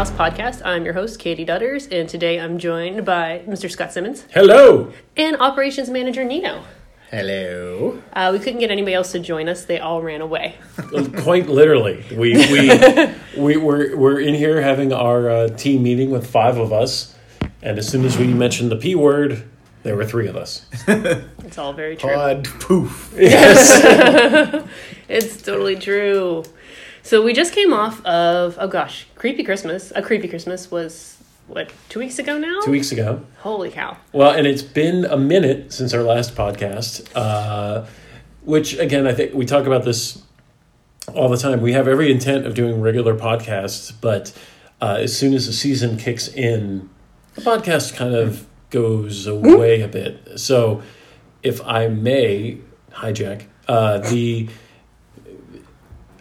[0.00, 0.62] House podcast.
[0.64, 3.70] I'm your host, Katie Dutters, and today I'm joined by Mr.
[3.70, 4.90] Scott Simmons Hello.
[5.14, 6.64] and Operations Manager Nino.
[7.10, 8.02] Hello.
[8.14, 10.54] Uh, we couldn't get anybody else to join us; they all ran away.
[11.18, 12.70] Quite literally, we we
[13.36, 17.14] we we're, we're in here having our uh, team meeting with five of us,
[17.60, 19.46] and as soon as we mentioned the p word,
[19.82, 20.64] there were three of us.
[21.44, 22.14] It's all very true.
[22.14, 23.12] Pod poof.
[23.18, 24.64] Yes.
[25.08, 26.44] It's totally true.
[27.10, 29.92] So we just came off of oh gosh, creepy Christmas.
[29.96, 31.18] A creepy Christmas was
[31.48, 32.60] what two weeks ago now.
[32.64, 33.26] Two weeks ago.
[33.38, 33.96] Holy cow!
[34.12, 37.84] Well, and it's been a minute since our last podcast, uh,
[38.44, 40.22] which again, I think we talk about this
[41.12, 41.60] all the time.
[41.60, 44.32] We have every intent of doing regular podcasts, but
[44.80, 46.88] uh, as soon as the season kicks in,
[47.34, 50.38] the podcast kind of goes away a bit.
[50.38, 50.80] So,
[51.42, 52.58] if I may
[52.92, 54.48] hijack uh, the.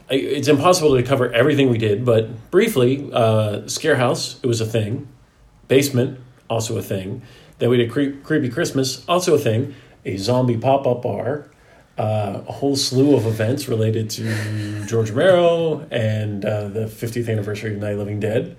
[0.10, 4.66] It's impossible to cover everything we did, but briefly, uh, Scare House, it was a
[4.66, 5.08] thing.
[5.68, 7.22] Basement, also a thing.
[7.60, 9.76] Then we did Cre- Creepy Christmas, also a thing.
[10.06, 11.46] A zombie pop up bar.
[11.98, 17.74] Uh, a whole slew of events related to George Romero and uh, the 50th anniversary
[17.76, 18.56] of Night of Living Dead.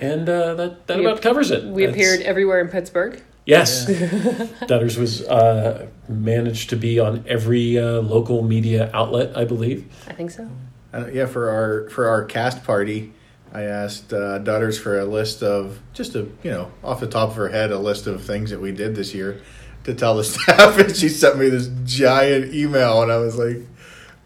[0.00, 1.64] And uh, that, that We- about covers it.
[1.64, 3.22] We That's- appeared everywhere in Pittsburgh.
[3.48, 3.86] Yes.
[4.68, 9.90] Dutters was uh, managed to be on every uh, local media outlet, I believe.
[10.06, 10.50] I think so.
[10.92, 13.14] Uh, yeah, for our for our cast party,
[13.54, 17.30] I asked uh, Dutters for a list of just a you know off the top
[17.30, 19.40] of her head a list of things that we did this year
[19.84, 23.60] to tell the staff, and she sent me this giant email, and I was like,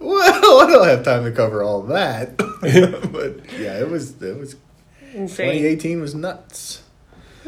[0.00, 4.56] "Well, I don't have time to cover all that." but yeah, it was it was
[5.14, 5.52] Insane.
[5.52, 6.82] 2018 was nuts,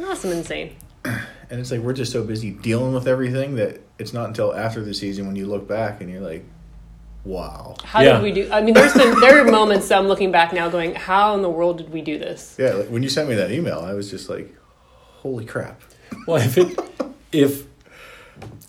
[0.01, 0.77] Awesome, insane.
[1.51, 4.83] and it's like we're just so busy dealing with everything that it's not until after
[4.83, 6.45] the season when you look back and you're like,
[7.25, 8.15] "Wow." How Yeah.
[8.15, 8.49] did we do?
[8.53, 11.51] I mean, there's been there are moments I'm looking back now, going, "How in the
[11.51, 14.11] world did we do this?" Yeah, like when you sent me that email, I was
[14.11, 14.55] just like,
[15.23, 15.81] "Holy crap!"
[16.27, 16.79] Well, if it,
[17.33, 17.65] if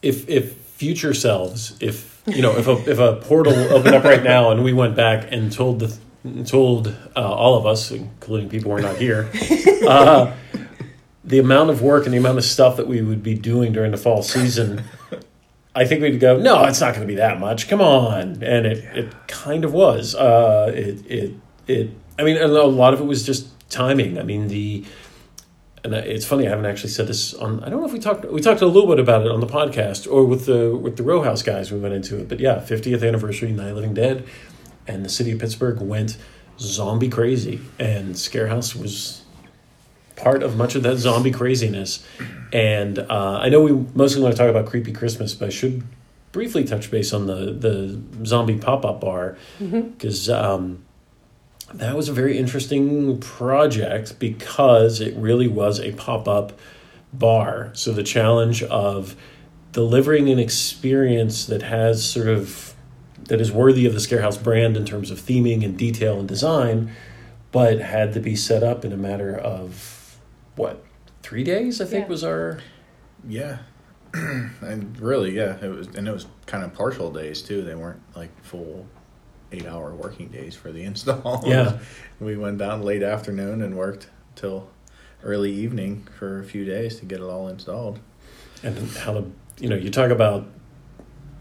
[0.01, 4.23] if if future selves, if you know, if a if a portal opened up right
[4.23, 5.97] now and we went back and told the
[6.45, 9.29] told uh, all of us, including people who are not here,
[9.87, 10.33] uh,
[11.25, 13.91] the amount of work and the amount of stuff that we would be doing during
[13.91, 14.83] the fall season.
[15.75, 17.67] I think we'd go, no, it's not going to be that much.
[17.67, 20.15] Come on, and it, it kind of was.
[20.15, 21.33] Uh, it it
[21.67, 21.89] it.
[22.17, 24.17] I mean, a lot of it was just timing.
[24.17, 24.85] I mean, the
[25.83, 27.61] and it's funny I haven't actually said this on.
[27.63, 29.47] I don't know if we talked we talked a little bit about it on the
[29.47, 31.71] podcast or with the with the Row House guys.
[31.71, 34.25] We went into it, but yeah, 50th anniversary Night Living Dead,
[34.87, 36.17] and the city of Pittsburgh went
[36.57, 39.24] zombie crazy, and Scare House was
[40.15, 42.05] part of much of that zombie craziness.
[42.53, 45.83] And uh, I know we mostly want to talk about Creepy Christmas, but I should
[46.31, 50.29] briefly touch base on the the zombie pop up bar because.
[50.29, 50.83] Um,
[51.73, 56.53] that was a very interesting project because it really was a pop up
[57.11, 57.71] bar.
[57.73, 59.15] So the challenge of
[59.71, 62.73] delivering an experience that has sort of
[63.25, 66.91] that is worthy of the Scarehouse brand in terms of theming and detail and design,
[67.51, 69.94] but had to be set up in a matter of
[70.55, 70.83] what
[71.23, 71.81] three days?
[71.81, 72.09] I think Yeah.
[72.09, 72.59] was our
[73.27, 73.57] Yeah,
[74.13, 77.63] and really, yeah, it was, and it was kind of partial days too.
[77.63, 78.85] They weren't like full
[79.51, 81.43] eight-hour working days for the install.
[81.45, 81.79] Yeah.
[82.19, 84.69] we went down late afternoon and worked till
[85.23, 87.99] early evening for a few days to get it all installed.
[88.63, 89.25] and how to
[89.59, 90.47] you know you talk about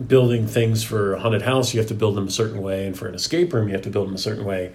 [0.06, 2.98] building things for a haunted house you have to build them a certain way and
[2.98, 4.72] for an escape room you have to build them a certain way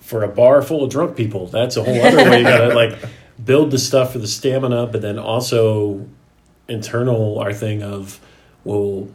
[0.00, 2.96] for a bar full of drunk people that's a whole other way you gotta like
[3.42, 6.06] build the stuff for the stamina but then also
[6.68, 8.20] internal our thing of
[8.64, 9.08] well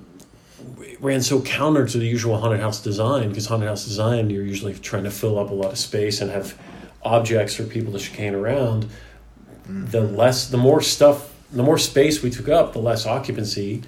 [0.77, 4.43] we ran so counter to the usual haunted house design because haunted house design you're
[4.43, 6.57] usually trying to fill up a lot of space and have
[7.03, 8.89] objects for people to chicane around.
[9.67, 13.83] The less the more stuff the more space we took up the less occupancy.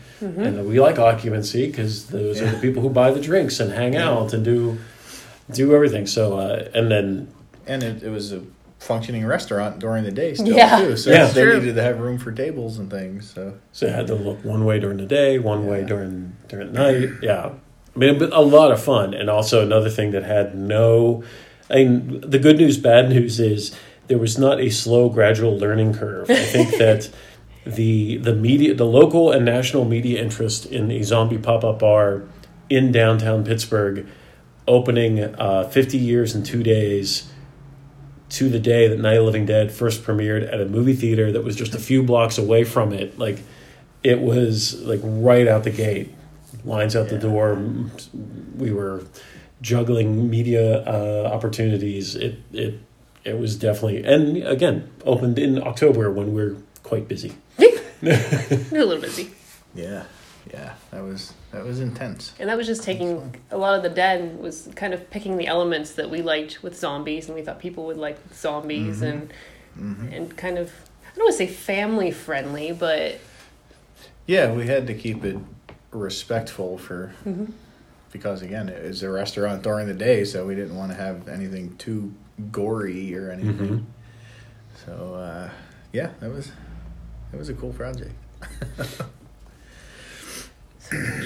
[0.45, 3.95] And we like occupancy because those are the people who buy the drinks and hang
[3.97, 4.79] out and do
[5.51, 6.07] do everything.
[6.07, 7.27] So uh, and then
[7.67, 8.41] And it, it was a
[8.81, 10.79] functioning restaurant during the day still Yeah.
[10.79, 10.97] too.
[10.97, 11.25] So Yeah.
[11.27, 11.59] they True.
[11.59, 13.31] needed to have room for tables and things.
[13.33, 16.73] So so it had to look one way during the day one way during during
[16.73, 17.51] the night yeah
[17.95, 21.23] i mean but a lot of fun and also another thing that had no
[21.69, 23.71] i mean the good news bad news is
[24.07, 27.09] there was not a slow gradual learning curve i think that
[27.65, 32.23] the the media the local and national media interest in a zombie pop-up bar
[32.69, 34.05] in downtown pittsburgh
[34.67, 37.30] opening uh, 50 years in two days
[38.31, 41.31] to the day that Night of the Living Dead first premiered at a movie theater
[41.31, 43.19] that was just a few blocks away from it.
[43.19, 43.39] Like
[44.03, 46.13] it was like right out the gate,
[46.63, 47.61] lines out the door.
[48.55, 49.03] We were
[49.61, 52.15] juggling media uh, opportunities.
[52.15, 52.79] It it
[53.23, 57.33] it was definitely and again opened in October when we're quite busy.
[58.01, 59.29] We're a little busy.
[59.75, 60.05] Yeah,
[60.49, 62.33] yeah, that was that was intense.
[62.39, 65.47] And that was just taking a lot of the dead was kind of picking the
[65.47, 69.05] elements that we liked with zombies and we thought people would like zombies mm-hmm.
[69.05, 69.33] and
[69.77, 70.13] mm-hmm.
[70.13, 70.71] and kind of
[71.05, 73.19] I don't want to say family friendly, but
[74.25, 75.37] Yeah, we had to keep it
[75.91, 77.51] respectful for mm-hmm.
[78.11, 81.27] because again, it was a restaurant during the day, so we didn't want to have
[81.27, 82.13] anything too
[82.51, 83.85] gory or anything.
[84.85, 85.49] So uh,
[85.93, 86.51] yeah, that was
[87.31, 88.13] that was a cool project.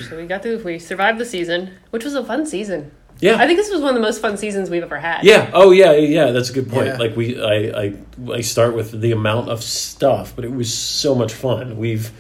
[0.10, 2.92] so we got through we survived the season, which was a fun season.
[3.20, 3.38] Yeah.
[3.38, 5.24] I think this was one of the most fun seasons we've ever had.
[5.24, 5.50] Yeah.
[5.54, 5.94] Oh, yeah.
[5.94, 6.32] Yeah.
[6.32, 6.88] That's a good point.
[6.88, 6.98] Yeah.
[6.98, 7.94] Like we, I, I,
[8.34, 11.78] I start with the amount of stuff, but it was so much fun.
[11.78, 12.12] We've,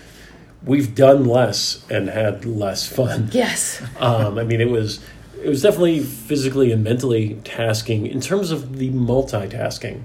[0.64, 3.30] we've done less and had less fun.
[3.32, 3.82] Yes.
[4.00, 5.04] Um, I mean, it was,
[5.42, 10.04] it was definitely physically and mentally tasking in terms of the multitasking.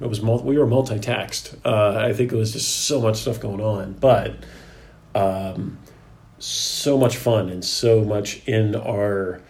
[0.00, 1.58] It was mul- we were multitasked.
[1.64, 4.34] Uh, I think it was just so much stuff going on, but
[5.14, 5.78] um,
[6.38, 9.40] so much fun and so much in our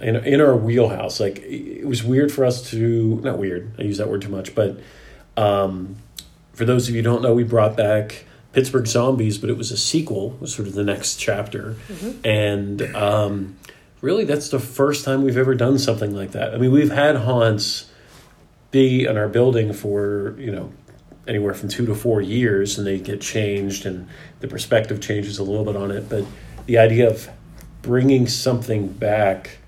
[0.00, 1.20] in, in our wheelhouse.
[1.20, 3.72] Like it was weird for us to not weird.
[3.78, 4.80] I use that word too much, but
[5.36, 5.96] um,
[6.52, 9.70] for those of you who don't know, we brought back Pittsburgh Zombies, but it was
[9.70, 10.30] a sequel.
[10.40, 11.76] Was sort of the next chapter,
[12.24, 13.56] and um,
[14.00, 16.54] really, that's the first time we've ever done something like that.
[16.54, 17.90] I mean, we've had haunts
[18.70, 20.72] be in our building for you know
[21.26, 24.08] anywhere from two to four years and they get changed and
[24.40, 26.24] the perspective changes a little bit on it but
[26.66, 27.28] the idea of
[27.82, 29.58] bringing something back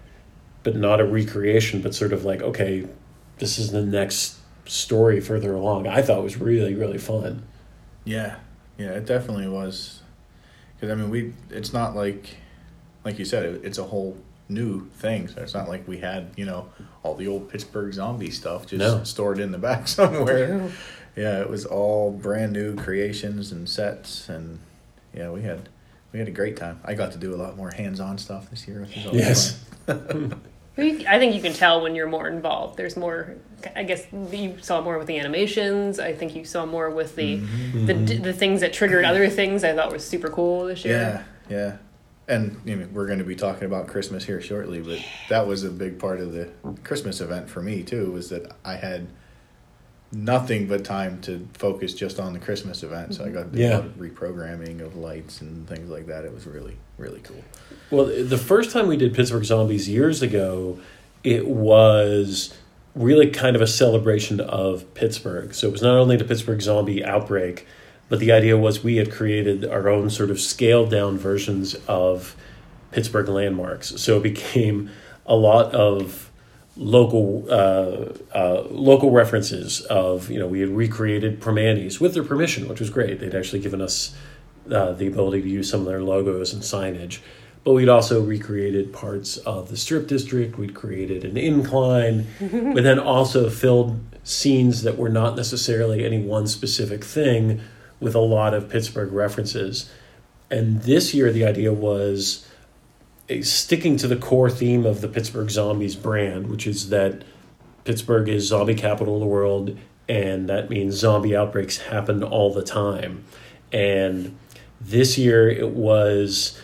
[0.62, 2.86] but not a recreation but sort of like okay
[3.38, 4.36] this is the next
[4.66, 7.42] story further along i thought was really really fun
[8.04, 8.36] Yeah,
[8.78, 10.00] yeah, it definitely was.
[10.74, 12.36] Because I mean, we it's not like,
[13.04, 14.16] like you said, it, it's a whole
[14.48, 15.28] new thing.
[15.28, 16.70] So it's not like we had you know
[17.02, 19.04] all the old Pittsburgh zombie stuff just No.
[19.04, 20.70] stored in the back somewhere.
[21.16, 24.58] Yeah, it was all brand new creations and sets, and
[25.14, 25.68] yeah, we had
[26.12, 26.80] we had a great time.
[26.84, 28.80] I got to do a lot more hands on stuff this year.
[28.80, 29.64] Which was always yes
[30.78, 32.76] I think you can tell when you're more involved.
[32.76, 33.36] There's more.
[33.76, 35.98] I guess you saw more with the animations.
[35.98, 37.86] I think you saw more with the mm-hmm.
[37.86, 39.64] the, the things that triggered other things.
[39.64, 41.24] I thought was super cool this year.
[41.48, 41.76] Yeah, yeah.
[42.28, 45.64] And you know, we're going to be talking about Christmas here shortly, but that was
[45.64, 46.48] a big part of the
[46.84, 48.12] Christmas event for me too.
[48.12, 49.08] Was that I had
[50.12, 53.36] nothing but time to focus just on the Christmas event, so I mm-hmm.
[53.36, 56.24] got to do a lot of reprogramming of lights and things like that.
[56.24, 57.44] It was really, really cool.
[57.90, 60.80] Well, the first time we did Pittsburgh Zombies years ago,
[61.22, 62.56] it was
[62.94, 65.54] really kind of a celebration of Pittsburgh.
[65.54, 67.66] So it was not only the Pittsburgh zombie outbreak,
[68.08, 72.34] but the idea was we had created our own sort of scaled down versions of
[72.90, 74.00] Pittsburgh landmarks.
[74.00, 74.90] So it became
[75.24, 76.29] a lot of
[76.76, 82.68] local uh, uh, local references of you know we had recreated Primanti's with their permission,
[82.68, 83.20] which was great.
[83.20, 84.14] They'd actually given us
[84.70, 87.20] uh, the ability to use some of their logos and signage.
[87.62, 90.56] But we'd also recreated parts of the strip district.
[90.56, 96.46] We'd created an incline, but then also filled scenes that were not necessarily any one
[96.46, 97.60] specific thing
[97.98, 99.90] with a lot of Pittsburgh references.
[100.50, 102.46] And this year, the idea was
[103.42, 107.22] sticking to the core theme of the Pittsburgh Zombies brand, which is that
[107.84, 112.62] Pittsburgh is zombie capital of the world, and that means zombie outbreaks happen all the
[112.62, 113.24] time.
[113.72, 114.36] And
[114.80, 116.60] this year it was,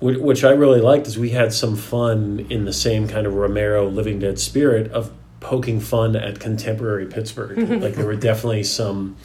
[0.00, 3.88] which I really liked, is we had some fun in the same kind of Romero
[3.88, 7.58] Living Dead spirit of poking fun at contemporary Pittsburgh.
[7.82, 9.16] like there were definitely some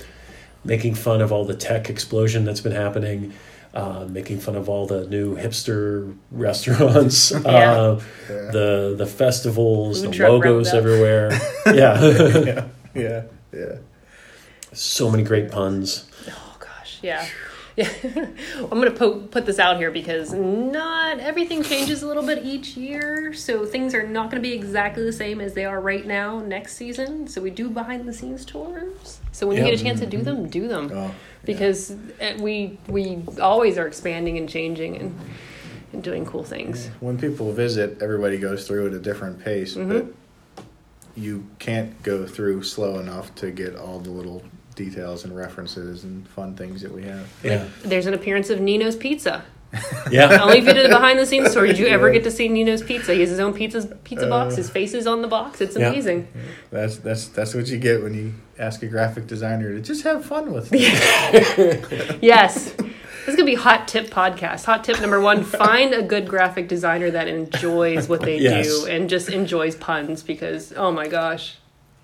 [0.63, 3.33] making fun of all the tech explosion that's been happening.
[3.75, 8.51] Uh, making fun of all the new hipster restaurants, uh, Yeah.
[8.51, 11.29] the the festivals, Food the logos everywhere.
[11.65, 13.75] yeah, yeah, yeah, yeah.
[14.71, 16.09] so many great puns.
[16.29, 17.27] Oh gosh, yeah.
[17.77, 17.89] Yeah,
[18.59, 22.77] I'm gonna po- put this out here because not everything changes a little bit each
[22.77, 26.39] year, so things are not gonna be exactly the same as they are right now
[26.39, 27.27] next season.
[27.27, 29.19] So we do behind the scenes tours.
[29.33, 31.11] So when you get a chance to do them, do them Oh, yeah.
[31.45, 35.19] Because uh, we we always are expanding and changing and
[35.93, 36.89] and doing cool things.
[36.99, 40.07] when people visit, everybody goes through at a different pace, but
[41.15, 44.43] you can't go through slow enough to get all the little
[44.75, 47.27] details and references and fun things that we have.
[47.43, 49.45] Yeah, There's an appearance of Nino's Pizza.
[50.11, 50.39] Yeah.
[50.43, 52.47] Only if you did a behind the scenes tour did you ever get to see
[52.47, 53.13] Nino's Pizza.
[53.13, 54.53] He has his own pizza pizza box.
[54.53, 55.61] Uh, his face is on the box.
[55.61, 55.89] It's Yeah.
[55.89, 56.27] amazing.
[56.71, 60.23] That's that's that's what you get when you ask a graphic designer to just have
[60.25, 62.17] fun with it.
[62.21, 62.71] Yes.
[62.73, 64.65] This is gonna be hot tip podcast.
[64.65, 68.67] Hot tip number one: find a good graphic designer that enjoys what they Yes.
[68.67, 71.57] do and just enjoys puns because oh my gosh,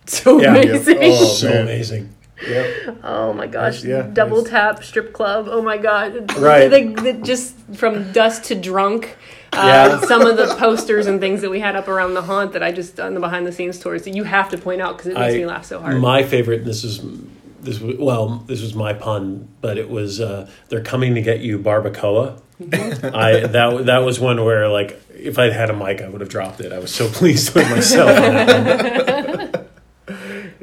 [0.07, 0.55] So Yeah.
[0.55, 0.97] amazing.
[0.99, 2.09] Oh, so amazing.
[2.47, 2.97] Yep.
[3.03, 3.83] Oh my gosh!
[3.83, 4.49] Yeah, Double nice.
[4.49, 5.47] tap strip club.
[5.49, 6.35] Oh my god!
[6.37, 6.69] Right.
[6.69, 9.15] They- they just from dust to drunk.
[9.53, 9.63] Uh,
[10.01, 10.01] Yeah.
[10.07, 12.71] Some of the posters and things that we had up around the haunt that I
[12.71, 15.15] just on the behind the scenes tours that you have to point out because it
[15.19, 15.99] makes I- me laugh so hard.
[16.01, 16.65] My favorite.
[16.65, 17.01] This is
[17.61, 18.43] this was well.
[18.47, 22.39] This was my pun, but it was uh, they're coming to get you barbacoa.
[22.61, 26.29] I that that was one where like if I'd had a mic, I would have
[26.29, 26.71] dropped it.
[26.71, 28.09] I was so pleased with myself.
[28.17, 29.67] on that one.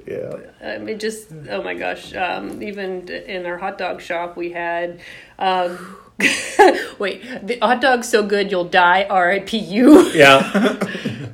[0.06, 0.77] Yeah.
[0.88, 2.14] It just oh my gosh!
[2.14, 5.00] Um, even in our hot dog shop, we had.
[5.38, 5.96] Um,
[6.98, 9.04] wait, the hot dog's so good you'll die.
[9.08, 9.56] R.I.P.
[9.58, 10.08] You.
[10.10, 10.40] Yeah,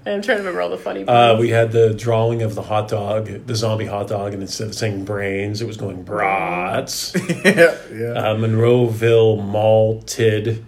[0.07, 1.05] I'm trying to remember all the funny.
[1.05, 4.67] uh, we had the drawing of the hot dog, the zombie hot dog, and instead
[4.67, 7.15] of saying brains, it was going brats.
[7.45, 7.77] Yeah.
[7.93, 8.13] Yeah.
[8.13, 10.65] Uh, Monroeville malted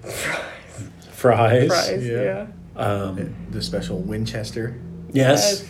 [1.10, 1.68] fries.
[1.68, 2.06] fries.
[2.06, 2.22] yeah.
[2.22, 2.46] yeah.
[2.80, 4.78] Um, the special Winchester
[5.12, 5.64] yes.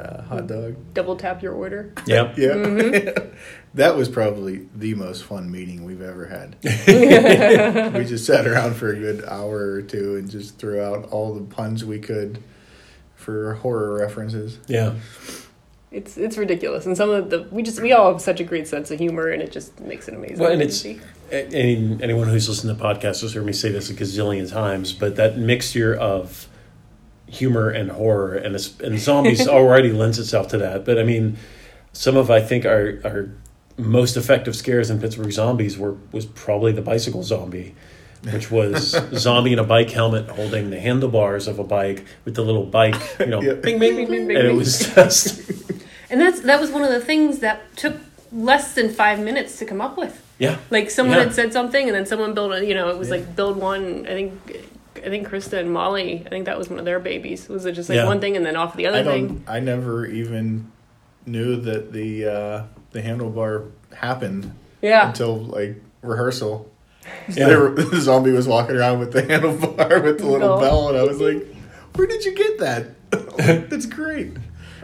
[0.00, 0.76] Uh, hot dog.
[0.94, 1.92] Double tap your order.
[2.06, 2.30] Yep.
[2.40, 2.48] Yeah.
[2.50, 3.34] Mm-hmm.
[3.74, 6.56] that was probably the most fun meeting we've ever had.
[7.94, 11.34] we just sat around for a good hour or two and just threw out all
[11.34, 12.42] the puns we could
[13.14, 14.58] for horror references.
[14.68, 14.94] Yeah.
[15.90, 18.68] It's it's ridiculous, and some of the we just we all have such a great
[18.68, 20.38] sense of humor, and it just makes it amazing.
[20.38, 20.84] Well, and it's
[21.32, 25.16] any, anyone who's listened to podcasts has heard me say this a gazillion times, but
[25.16, 26.46] that mixture of
[27.30, 30.84] humor and horror and it's, and zombies already lends itself to that.
[30.84, 31.36] But I mean,
[31.92, 33.28] some of I think our our
[33.78, 37.74] most effective scares in Pittsburgh zombies were was probably the bicycle zombie.
[38.32, 42.42] Which was zombie in a bike helmet holding the handlebars of a bike with the
[42.42, 43.54] little bike, you know, Yeah.
[43.54, 45.40] bing, bing, bing, Bing, bing, bing, and it was just,
[46.10, 47.96] and that's that was one of the things that took
[48.30, 50.22] less than five minutes to come up with.
[50.38, 51.24] yeah, Like someone Yeah.
[51.24, 54.04] had said something, and then someone built a you know it was like build one.
[54.06, 54.32] I think
[55.04, 56.22] I think Krista and Molly.
[56.26, 57.48] I think that was one of their babies.
[57.48, 58.06] Was it just like Yeah.
[58.06, 59.44] one thing and then off the other I thing?
[59.46, 60.70] I never even
[61.26, 64.52] knew that the uh, the handlebar happened
[64.82, 65.08] Yeah.
[65.08, 66.70] until like rehearsal.
[67.34, 67.48] Yeah.
[67.48, 70.60] They were- the zombie was walking around with the handlebar with the little Oh.
[70.60, 71.46] bell, and I was like,
[71.94, 73.68] "Where did you get that?
[73.70, 74.32] That's great."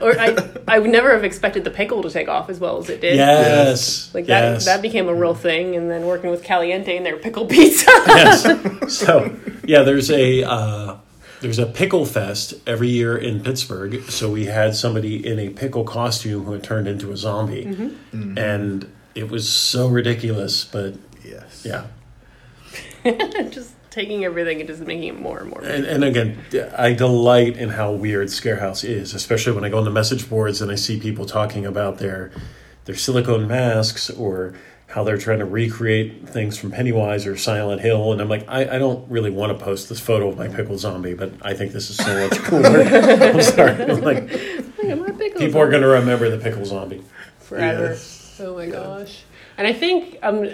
[0.01, 0.37] Or I
[0.69, 3.17] I would never have expected the pickle to take off as well as it did.
[3.17, 4.65] yes, Like that yes.
[4.67, 7.87] that became a real thing, and then working with Caliente and their pickle pizza.
[8.07, 8.93] yes.
[8.95, 9.35] So
[9.65, 10.97] yeah, there's a uh,
[11.41, 14.03] there's a pickle fest every year in Pittsburgh.
[14.11, 18.37] So we had somebody in a pickle costume who had turned into a zombie, Mm-hmm.
[18.39, 20.65] and it was so ridiculous.
[20.65, 21.65] But Yes.
[21.65, 21.87] yeah,
[23.51, 25.63] just taking everything and just making it more and more.
[25.65, 26.39] and, and again,
[26.77, 30.61] I delight in how weird Scarehouse is, especially when I go on the message boards
[30.61, 32.31] and I see people talking about their
[32.85, 34.55] their silicone masks or
[34.89, 38.77] how they're trying to recreate things from Pennywise or Silent Hill, and I'm like, I,
[38.77, 41.73] I don't really want to post this photo of my pickle zombie, but I think
[41.73, 42.83] this is so much cooler.
[42.83, 46.67] I'm sorry, I'm like Look at my pickles people are going to remember the pickle
[46.67, 47.03] zombie.
[47.41, 47.87] forever.
[47.93, 48.39] Yes.
[48.41, 49.25] Oh my gosh.
[49.59, 50.45] And I think um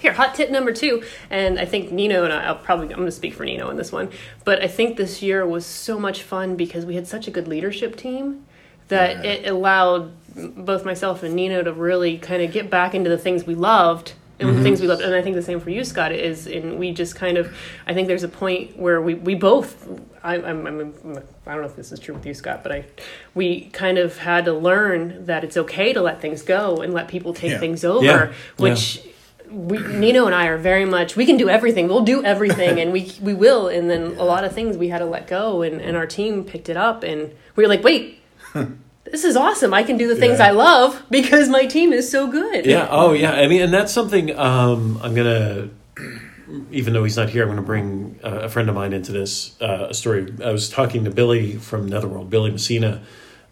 [0.00, 3.06] here hot tip number two, and I think Nino and I, I'll probably I'm going
[3.06, 4.10] to speak for Nino on this one,
[4.44, 7.48] but I think this year was so much fun because we had such a good
[7.48, 8.44] leadership team
[8.88, 9.30] that Yeah.
[9.32, 13.46] it allowed both myself and Nino to really kind of get back into the things
[13.46, 14.62] we loved and the mm-hmm.
[14.62, 17.14] things we loved and i think the same for you scott is and we just
[17.14, 17.54] kind of
[17.86, 19.88] i think there's a point where we, we both
[20.22, 20.80] I, I'm, I'm,
[21.46, 22.84] i don't know if this is true with you scott but i
[23.34, 27.08] we kind of had to learn that it's okay to let things go and let
[27.08, 27.58] people take Yeah.
[27.58, 28.32] things over Yeah.
[28.56, 29.02] which
[29.50, 31.88] we, Nino and I are very much we can do everything.
[31.88, 33.66] We'll do everything, and we we will.
[33.68, 36.44] And then a lot of things we had to let go, and, and our team
[36.44, 38.20] picked it up, and we were like, wait,
[39.10, 39.74] this is awesome.
[39.74, 40.48] I can do the things Yeah.
[40.48, 42.66] I love because my team is so good.
[42.66, 42.88] Yeah.
[42.90, 43.32] Oh, yeah.
[43.32, 45.70] I mean, and that's something um, I'm gonna.
[46.72, 49.12] Even though he's not here, I'm going to bring uh, a friend of mine into
[49.12, 50.34] this uh, a story.
[50.44, 53.02] I was talking to Billy from Netherworld, Billy Messina,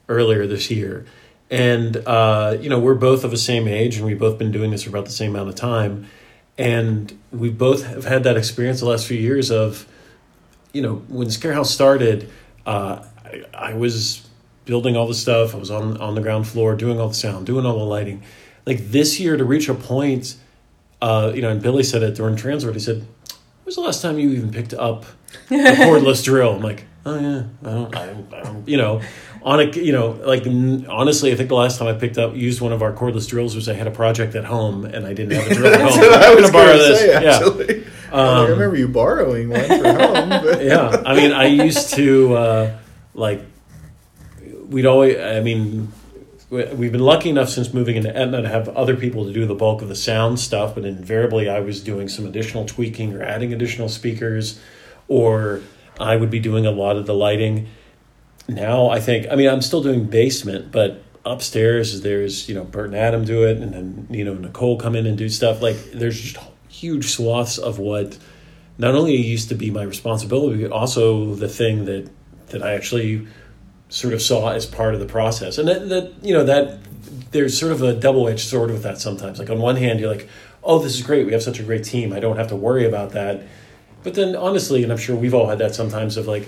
[0.08, 1.06] earlier this year,
[1.48, 4.72] and uh, you know we're both of the same age, and we've both been doing
[4.72, 6.08] this for about the same amount of time,
[6.56, 9.86] and we both have had that experience the last few years of,
[10.72, 12.28] you know, when Scarehouse started,
[12.66, 14.27] uh, I, I was
[14.68, 15.54] building all the stuff.
[15.54, 18.22] I was on on the ground floor, doing all the sound, doing all the lighting.
[18.66, 20.37] Like this year, to reach a point,
[21.02, 22.75] uh, you know, and Billy said it during Transworld.
[22.75, 23.06] He said, "When
[23.66, 25.04] was the last time you even picked up
[25.50, 25.54] a
[25.88, 29.00] cordless drill?" I'm like, "Oh yeah, I don't, I don't, I don't you know."
[29.44, 32.34] On a, you know, like n- honestly, I think the last time I picked up
[32.34, 35.14] used one of our cordless drills was I had a project at home and I
[35.14, 36.00] didn't have a drill at home.
[36.12, 36.98] I was borrow this.
[36.98, 37.22] say.
[37.22, 37.37] Yeah.
[37.37, 40.28] Actually, I remember you borrowing one for home.
[40.30, 42.78] But yeah i mean i used to uh,
[43.14, 43.40] like
[44.68, 45.92] we'd always i mean
[46.50, 49.44] we- we've been lucky enough since moving into Etna to have other people to do
[49.44, 53.22] the bulk of the sound stuff but invariably i was doing some additional tweaking or
[53.22, 54.60] adding additional speakers
[55.08, 55.60] or
[56.00, 57.68] i would be doing a lot of the lighting
[58.48, 62.87] now i think i mean i'm still doing basement but upstairs there's you know Bert
[62.87, 65.60] and Adam do it, and then you know Nicole come in and do stuff.
[65.62, 68.18] Like there's just huge swaths of what
[68.78, 72.10] not only used to be my responsibility, but also the thing that
[72.48, 73.26] that I actually
[73.88, 75.59] sort of saw as part of the process.
[75.59, 76.78] And that, that you know that
[77.30, 79.38] there's sort of a double edged sword with that sometimes.
[79.38, 80.28] Like on one hand, you're like,
[80.62, 81.26] oh, this is great.
[81.26, 82.12] We have such a great team.
[82.12, 83.42] I don't have to worry about that.
[84.02, 86.47] But then honestly, and I'm sure we've all had that sometimes of like,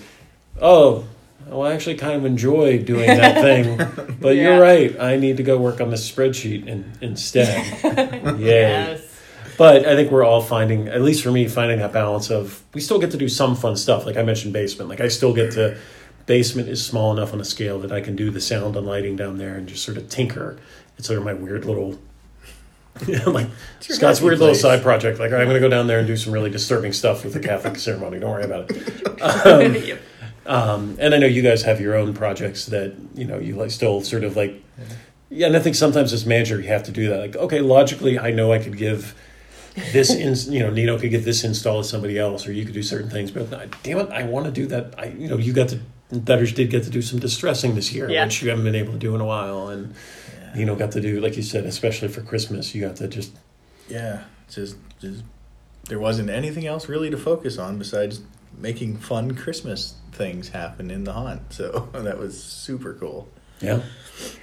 [0.60, 1.04] oh,
[1.46, 3.76] well, I actually kind of enjoy doing that thing.
[4.20, 4.42] But Yeah.
[4.42, 4.98] you're right.
[5.00, 7.66] I need to go work on this spreadsheet in, instead.
[8.38, 8.44] Yay.
[8.46, 9.06] Yes.
[9.58, 12.80] But I think we're all finding, at least for me, finding that balance of we
[12.80, 14.06] still get to do some fun stuff.
[14.06, 14.88] Like I mentioned, basement.
[14.88, 15.76] Like I still get to.
[16.30, 19.16] Basement is small enough on a scale that I can do the sound and lighting
[19.16, 20.56] down there and just sort of tinker.
[20.96, 21.98] It's sort of my weird little,
[23.26, 23.48] like
[23.80, 25.18] Scott's weird little side project.
[25.18, 27.40] Like I'm going to go down there and do some really disturbing stuff with the
[27.40, 28.20] Catholic ceremony.
[28.20, 29.84] Don't worry about it.
[29.88, 30.00] Yep.
[30.46, 33.72] Um, and I know you guys have your own projects that you know you like
[33.72, 34.62] still sort of like.
[35.30, 37.18] Yeah, and I think sometimes as manager you have to do that.
[37.18, 39.16] Like, okay, logically, I know I could give
[39.90, 42.74] this in, you know, Nino could get this installed to somebody else, or you could
[42.74, 43.32] do certain things.
[43.32, 43.50] But
[43.82, 44.94] damn it, I want to do that.
[44.96, 45.80] I, you know, you got to
[46.12, 48.24] Dutters did get to do some distressing this year, Yeah.
[48.24, 49.94] which you haven't been able to do in a while, and
[50.56, 53.32] you know, got to do, like you said, especially for Christmas, you got to just
[53.88, 55.22] Yeah, just just
[55.88, 58.20] there wasn't anything else really to focus on besides
[58.58, 61.52] making fun Christmas things happen in the haunt.
[61.52, 63.28] So that was super cool.
[63.60, 63.80] yeah,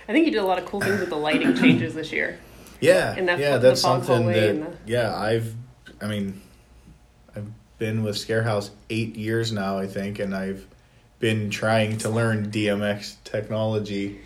[0.07, 2.39] I think you did a lot of cool things with the lighting changes this year.
[2.79, 5.53] Yeah, And that yeah, fo- the that's something that the- yeah, I've
[5.99, 6.41] I mean,
[7.35, 10.65] I've been with Scarehouse eight years now, I think, and I've
[11.19, 14.19] been trying to learn DMX technology,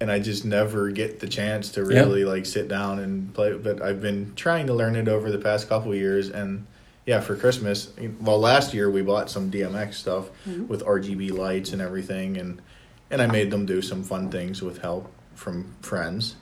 [0.00, 3.52] and I just never get the chance to really like sit down and play.
[3.52, 6.66] But I've been trying to learn it over the past couple of years, and
[7.06, 10.30] yeah, for Christmas, well, last year we bought some DMX stuff
[10.68, 12.62] with RGB lights and everything, and
[13.10, 16.36] and I made them do some fun things with help from friends,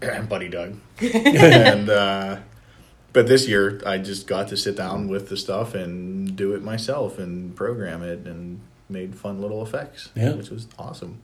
[0.00, 1.90] and Buddy Doug, and.
[1.90, 2.38] uh
[3.12, 6.62] but this year, I just got to sit down with the stuff and do it
[6.62, 10.32] myself and program it and made fun little effects, Yeah.
[10.34, 11.22] which was awesome.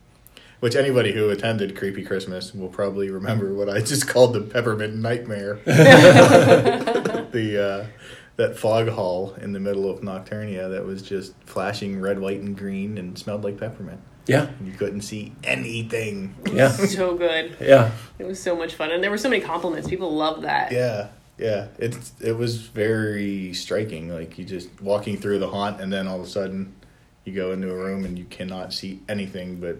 [0.61, 4.95] Which anybody who attended Creepy Christmas will probably remember what I just called the peppermint
[4.97, 5.59] nightmare.
[7.31, 7.87] the uh,
[8.37, 12.57] that fog hall in the middle of Nocturnia that was just flashing red, white, and
[12.57, 14.01] green and smelled like peppermint.
[14.27, 16.35] yeah, And you couldn't see anything.
[16.53, 17.57] yeah, So good.
[17.61, 17.93] yeah.
[18.19, 18.91] It was so much fun.
[18.91, 19.89] And there were so many compliments.
[19.89, 20.73] People loved that.
[20.73, 21.69] Yeah, yeah.
[21.79, 24.09] It's it was very striking.
[24.09, 26.75] Like you just walking through the haunt, and then all of a sudden,
[27.27, 29.77] you go into a room and you cannot see anything but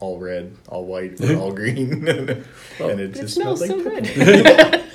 [0.00, 2.46] all red, all white, or all green, and it
[2.78, 4.80] But it just smells smelled so like good.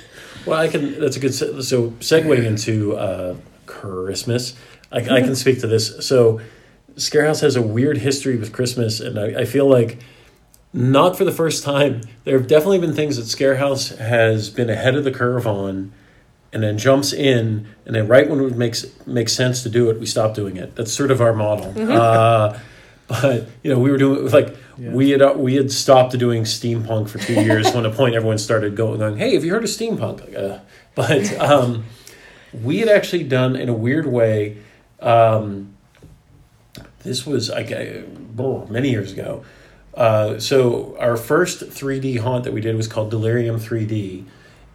[0.46, 0.98] Well, I can.
[0.98, 1.34] That's a good.
[1.34, 4.54] se- So, segueing into uh, Christmas,
[4.90, 6.06] I, I can speak to this.
[6.06, 6.40] So,
[6.96, 9.98] Scarehouse has a weird history with Christmas, and I, I feel like
[10.72, 12.00] not for the first time.
[12.24, 15.92] There have definitely been things that Scarehouse has been ahead of the curve on,
[16.52, 20.00] and then jumps in, and then right when it makes makes sense to do it,
[20.00, 20.74] we stop doing it.
[20.76, 21.72] That's sort of our model.
[21.90, 22.58] Uh,
[23.06, 27.08] but you know, we were doing like we had uh, we had stopped doing steampunk
[27.08, 27.72] for two years.
[27.72, 30.58] when a point everyone started going, going, "Hey, have you heard of steampunk?" Like, uh,
[30.94, 31.84] but um,
[32.52, 34.58] we had actually done in a weird way.
[35.00, 35.74] Um,
[37.02, 38.02] this was like uh,
[38.68, 39.44] many years ago.
[39.94, 44.24] Uh, so our first 3D haunt that we did was called Delirium 3D,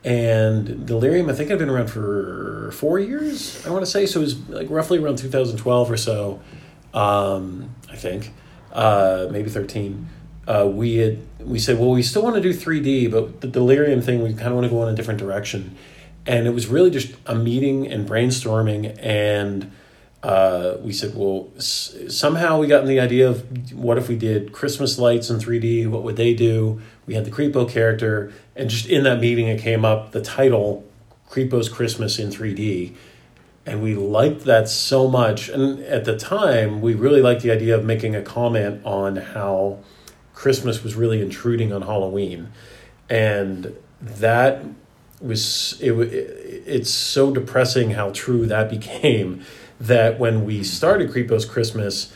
[0.06, 3.66] and Delirium I think had been around for four years.
[3.66, 4.20] I want to say so.
[4.20, 6.40] It was like roughly around 2012 or so.
[6.94, 8.32] Um, I think
[8.72, 10.08] uh, maybe 13.
[10.48, 14.02] Uh, we had we said, well, we still want to do 3D, but the Delirium
[14.02, 15.76] thing we kind of want to go in a different direction.
[16.28, 19.72] And it was really just a meeting and brainstorming and
[20.26, 24.16] uh, we said, well, s- somehow we got in the idea of what if we
[24.16, 25.88] did Christmas lights in 3D?
[25.88, 26.82] What would they do?
[27.06, 30.84] We had the Creepo character, and just in that meeting, it came up the title
[31.30, 32.96] Creepo's Christmas in 3D.
[33.68, 35.48] And we liked that so much.
[35.50, 39.78] And at the time, we really liked the idea of making a comment on how
[40.34, 42.52] Christmas was really intruding on Halloween.
[43.12, 44.64] And that
[45.22, 49.44] was it, wa- it's so depressing how true that became
[49.80, 52.14] that when we started Creepo's Christmas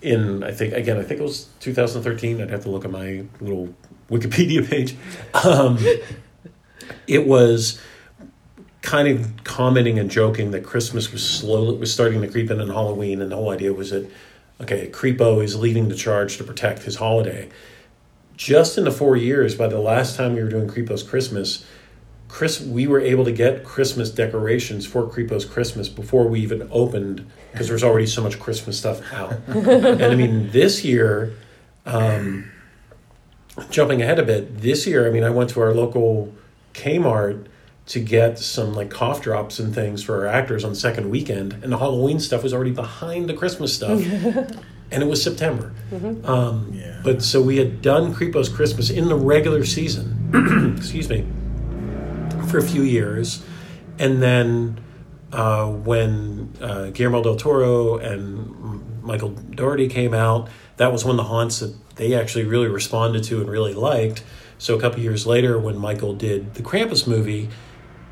[0.00, 3.24] in I think again I think it was 2013 I'd have to look at my
[3.40, 3.74] little
[4.10, 4.96] Wikipedia page.
[5.44, 5.78] Um,
[7.06, 7.80] it was
[8.80, 12.68] kind of commenting and joking that Christmas was slowly was starting to creep in on
[12.68, 14.10] Halloween and the whole idea was that
[14.60, 17.48] okay Creepo is leading the charge to protect his holiday.
[18.36, 21.64] Just in the four years by the last time we were doing Creepo's Christmas
[22.28, 27.28] Chris, we were able to get Christmas decorations for Creepo's Christmas before we even opened
[27.52, 29.32] because there's already so much Christmas stuff out.
[29.46, 31.34] and I mean, this year,
[31.86, 32.50] um,
[33.70, 36.34] jumping ahead a bit, this year, I mean, I went to our local
[36.74, 37.46] Kmart
[37.86, 41.54] to get some like cough drops and things for our actors on the second weekend,
[41.62, 43.98] and the Halloween stuff was already behind the Christmas stuff,
[44.90, 45.72] and it was September.
[46.24, 47.00] Um, Yeah.
[47.02, 51.26] But so we had done Creepos Christmas in the regular season, excuse me,
[52.48, 53.44] for a few years,
[53.98, 54.80] and then
[55.32, 61.16] uh, when uh, Guillermo del Toro and Michael Dougherty came out, that was one of
[61.18, 64.24] the haunts that they actually really responded to and really liked.
[64.58, 67.48] So a couple years later, when Michael did the Krampus movie,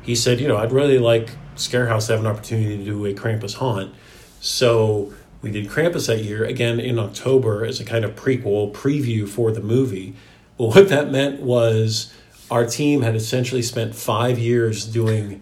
[0.01, 3.13] he said, you know, I'd really like Scarehouse to have an opportunity to do a
[3.13, 3.93] Krampus haunt.
[4.39, 9.27] So we did Krampus that year again in October as a kind of prequel preview
[9.27, 10.15] for the movie.
[10.57, 12.13] Well, what that meant was
[12.49, 15.41] our team had essentially spent five years doing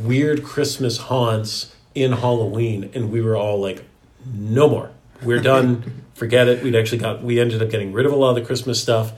[0.00, 3.84] weird Christmas haunts in Halloween, and we were all like,
[4.32, 4.90] no more.
[5.22, 6.02] We're done.
[6.14, 6.62] Forget it.
[6.62, 9.12] We'd actually got, we ended up getting rid of a lot of the Christmas stuff.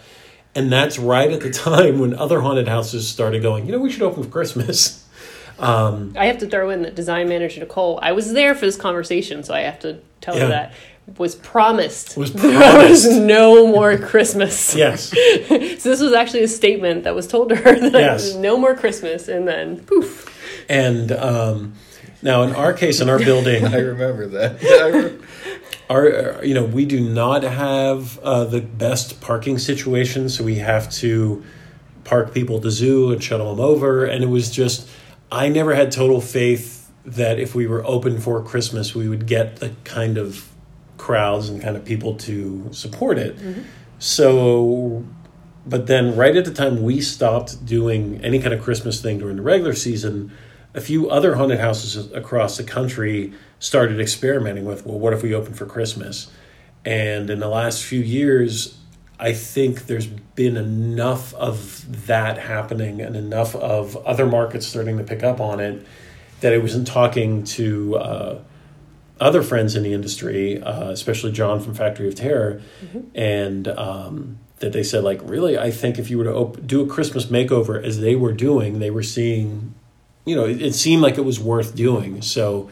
[0.54, 3.90] And that's right at the time when other haunted houses started going, you know, we
[3.90, 5.04] should open for Christmas.
[5.60, 7.98] Um, I have to throw in that design manager Nicole.
[8.00, 10.42] I was there for this conversation, so I have to tell Yeah.
[10.42, 10.72] her that
[11.16, 12.16] was promised.
[12.16, 12.52] Was there
[12.88, 13.20] was promised.
[13.22, 14.76] no more Christmas.
[14.76, 15.12] yes.
[15.78, 18.34] So this was actually a statement that was told to her that Yes.
[18.34, 20.34] no more Christmas, and then poof.
[20.68, 21.74] And um,
[22.22, 24.62] now, in our case, in our building, I remember that.
[24.62, 25.18] I re-
[25.90, 30.56] our uh, you know we do not have uh, the best parking situation so we
[30.56, 31.42] have to
[32.04, 34.86] park people at the zoo and shuttle them over and it was just
[35.32, 39.56] i never had total faith that if we were open for christmas we would get
[39.60, 40.50] the kind of
[40.98, 43.34] crowds and kind of people to support it
[43.98, 45.02] so
[45.66, 49.36] but then right at the time we stopped doing any kind of christmas thing during
[49.36, 50.32] the regular season
[50.74, 55.34] a few other haunted houses across the country started experimenting with well what if we
[55.34, 56.30] open for christmas?
[56.84, 58.78] And in the last few years
[59.18, 65.04] i think there's been enough of that happening and enough of other markets starting to
[65.04, 65.84] pick up on it
[66.40, 68.38] that i was in talking to uh,
[69.20, 72.62] other friends in the industry, uh, especially John from Factory of Terror,
[73.14, 76.82] and um, that they said, like, really, I think if you were to op- do
[76.82, 79.74] a Christmas makeover as they were doing, they were seeing,
[80.24, 82.22] you know, it, it seemed like it was worth doing.
[82.22, 82.68] So,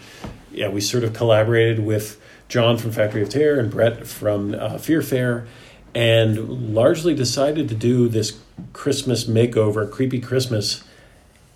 [0.50, 4.78] yeah, we sort of collaborated with John from Factory of Terror and Brett from uh,
[4.78, 5.46] Fear Fair,
[5.94, 8.38] and largely decided to do this
[8.72, 10.84] Christmas makeover, creepy Christmas.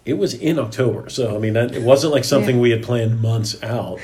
[0.04, 3.20] It was in October, so I mean, that, it wasn't like something we had planned
[3.20, 4.00] months out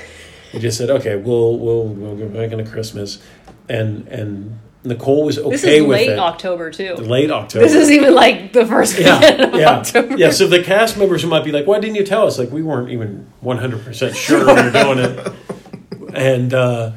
[0.53, 3.23] we just said, okay, we'll we'll we'll go back into Christmas,
[3.69, 5.72] and and Nicole was okay with it.
[5.72, 6.18] This is late.
[6.18, 6.94] October too.
[6.94, 7.64] Late October.
[7.64, 10.16] This is even like the first yeah, weekend of yeah, October.
[10.16, 10.31] yeah.
[10.31, 12.62] So the cast members who might be like, "Why didn't you tell us?" Like we
[12.62, 15.33] weren't even one hundred percent sure we were doing it,
[16.14, 16.92] and uh,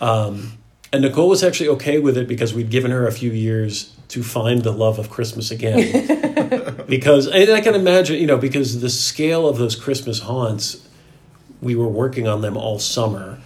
[0.00, 0.52] um,
[0.92, 4.22] and Nicole was actually okay with it because we'd given her a few years to
[4.22, 6.84] find the love of Christmas again.
[6.86, 10.88] because and I can imagine, you know, because the scale of those Christmas haunts,
[11.60, 13.40] we were working on them all summer.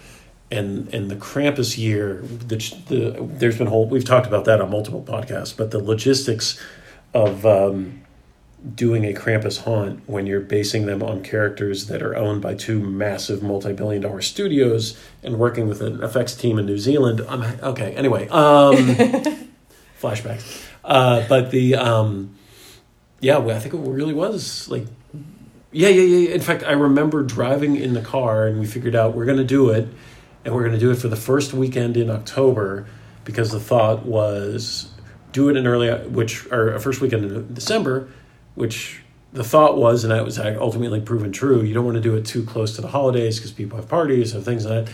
[0.51, 2.55] And, and the Krampus year, the,
[2.87, 6.59] the there's been whole we've talked about that on multiple podcasts, but the logistics
[7.13, 8.01] of um,
[8.75, 12.79] doing a Krampus haunt when you're basing them on characters that are owned by two
[12.79, 17.21] massive multi-billion dollar studios and working with an effects team in New Zealand.
[17.29, 18.75] I'm, okay, anyway, um,
[20.01, 20.65] flashbacks.
[20.83, 22.35] Uh, but the um,
[23.19, 24.87] yeah, I think it really was like
[25.71, 26.33] yeah, yeah, yeah.
[26.33, 29.43] In fact, I remember driving in the car and we figured out we're going to
[29.43, 29.87] do it,
[30.45, 32.87] and we're going to do it for the first weekend in October
[33.25, 34.91] because the thought was
[35.31, 38.09] do it in early, which or a first weekend in December,
[38.55, 41.61] which the thought was, and that was ultimately proven true.
[41.61, 44.33] You don't want to do it too close to the holidays because people have parties
[44.33, 44.93] and things like that.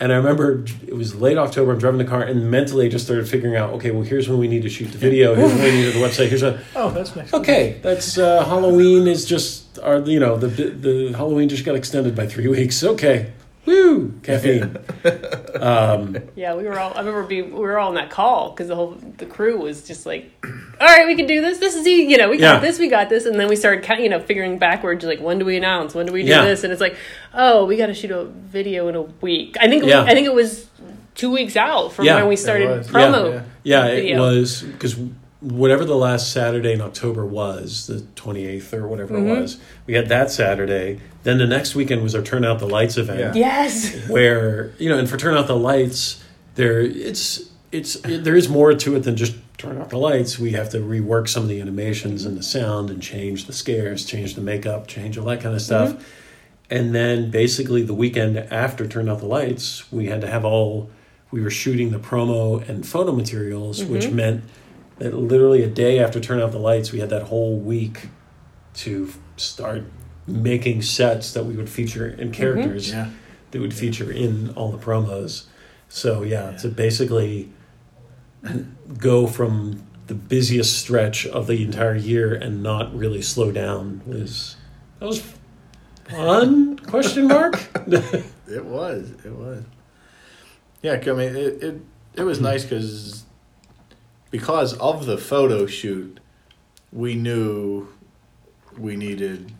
[0.00, 1.72] And I remember it was late October.
[1.72, 4.38] I'm driving the car and mentally I just started figuring out, okay, well, here's when
[4.38, 5.34] we need to shoot the video.
[5.34, 6.28] Here's when we need to do the website.
[6.28, 7.32] Here's a oh, that's next.
[7.32, 7.78] okay.
[7.80, 12.26] That's uh, Halloween is just our you know the the Halloween just got extended by
[12.26, 12.82] three weeks.
[12.82, 13.32] Okay,
[13.66, 14.76] woo caffeine.
[15.60, 16.92] um, Yeah, we were all.
[16.94, 19.86] I remember being, we were all on that call because the whole the crew was
[19.86, 21.58] just like, "All right, we can do this.
[21.58, 22.10] This is easy.
[22.10, 22.60] You know, we got Yeah.
[22.60, 22.78] this.
[22.78, 25.56] We got this." And then we started, you know, figuring backwards, like, when do we
[25.56, 25.94] announce?
[25.94, 26.44] When do we do Yeah.
[26.44, 26.64] this?
[26.64, 26.96] And it's like,
[27.32, 29.56] oh, we got to shoot a video in a week.
[29.60, 29.84] I think.
[29.84, 30.02] Yeah.
[30.02, 30.66] I think it was
[31.14, 33.44] two weeks out from Yeah, when we started promo.
[33.62, 34.96] Yeah, yeah, it was because
[35.44, 39.28] whatever the last Saturday in October was, the twenty eighth or whatever Mm-hmm.
[39.28, 41.00] it was, we had that Saturday.
[41.22, 43.20] Then the next weekend was our Turn Out the Lights event.
[43.20, 43.32] Yeah.
[43.34, 43.94] Yes.
[44.08, 46.22] where you know, and for turn out the lights,
[46.54, 50.38] there it's it's it, there is more to it than just turn out the lights.
[50.38, 54.04] We have to rework some of the animations and the sound and change the scares,
[54.04, 56.04] change the makeup, change all that kind of stuff.
[56.70, 60.90] And then basically the weekend after turn out the lights, we had to have all
[61.30, 64.44] we were shooting the promo and photo materials, which meant
[64.98, 68.08] that literally a day after turning off the lights, we had that whole week
[68.74, 69.84] to start
[70.26, 72.32] making sets that we would feature in mm-hmm.
[72.32, 73.10] characters Yeah.
[73.50, 75.46] that would feature in all the promos.
[75.88, 77.52] So yeah, to basically
[78.98, 84.56] go from the busiest stretch of the entire year and not really slow down was
[85.00, 85.22] that was
[86.08, 86.78] fun?
[86.86, 87.68] Question mark.
[88.46, 89.10] It was.
[89.24, 89.64] It was.
[90.82, 91.80] Yeah, I mean, it it,
[92.14, 93.23] it was nice because
[94.34, 96.18] because of the photo shoot,
[96.90, 97.86] we knew
[98.76, 99.52] we needed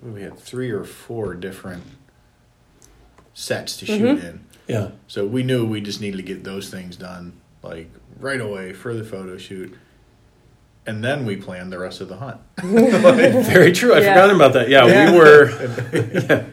[0.00, 1.82] we had three or four different
[3.34, 4.24] sets to shoot mm-hmm.
[4.24, 4.44] in.
[4.68, 7.90] yeah, So we knew we just needed to get those things done like
[8.20, 9.76] right away for the photo shoot.
[10.86, 12.40] And then we planned the rest of the hunt.
[12.62, 13.94] very true.
[13.94, 14.14] I Yeah.
[14.14, 14.68] forgot about that.
[14.68, 15.10] Yeah, Yeah.
[15.10, 15.50] we were.
[16.28, 16.44] yeah,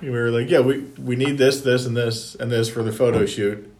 [0.00, 2.92] We were like, yeah, we, we need this, this, and this, and this for the
[2.92, 3.26] photo mm-hmm.
[3.26, 3.73] shoot.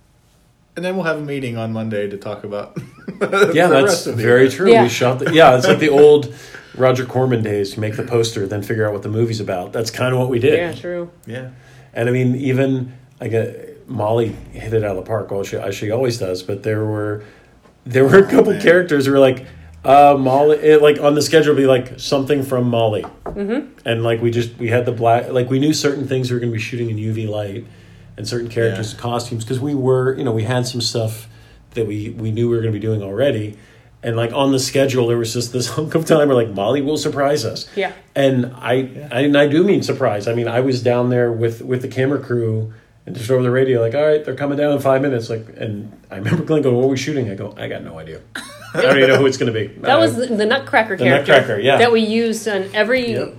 [0.76, 2.76] And then we'll have a meeting on Monday to talk about
[3.20, 4.54] yeah, the that's rest of very event.
[4.54, 4.72] true.
[4.72, 4.82] Yeah.
[4.82, 5.20] We shot.
[5.20, 6.34] The, yeah, it's like the old
[6.74, 7.76] Roger Corman days.
[7.76, 9.72] You make the poster, then figure out what the movie's about.
[9.72, 10.54] That's kind of what we did.
[10.54, 11.10] Yeah, true.
[11.26, 11.50] Yeah.
[11.92, 15.30] And I mean, even I get Molly hit it out of the park.
[15.30, 16.42] Well, she, as she always does.
[16.42, 17.24] But there were
[17.86, 18.62] there were a couple man.
[18.62, 19.46] characters who were like
[19.84, 20.56] uh, Molly.
[20.56, 23.72] It, like on the schedule, be like something from Molly, mm-hmm.
[23.86, 25.30] and like we just we had the black.
[25.30, 27.64] Like we knew certain things we were going to be shooting in UV light,
[28.16, 29.00] and certain characters' Yeah.
[29.00, 31.28] costumes because we were you know we had some stuff
[31.72, 33.56] that we we knew we were going to be doing already.
[34.02, 36.82] And like on the schedule, there was just this hunk of time where like Molly
[36.82, 37.66] will surprise us.
[37.74, 37.92] Yeah.
[38.14, 38.72] And I,
[39.10, 40.28] I and I do mean surprise.
[40.28, 42.74] I mean, I was down there with with the camera crew
[43.06, 45.28] and just over the radio, like, all right, they're coming down in five minutes.
[45.30, 47.98] Like, and I remember Glenn going, "What are we shooting?" I go, "I got no
[47.98, 48.20] idea.
[48.74, 50.96] I don't even know who it's going to be." That was um, the, the Nutcracker
[50.96, 51.32] The character.
[51.32, 51.78] Nutcracker, yeah.
[51.78, 53.36] That we used on every Yep.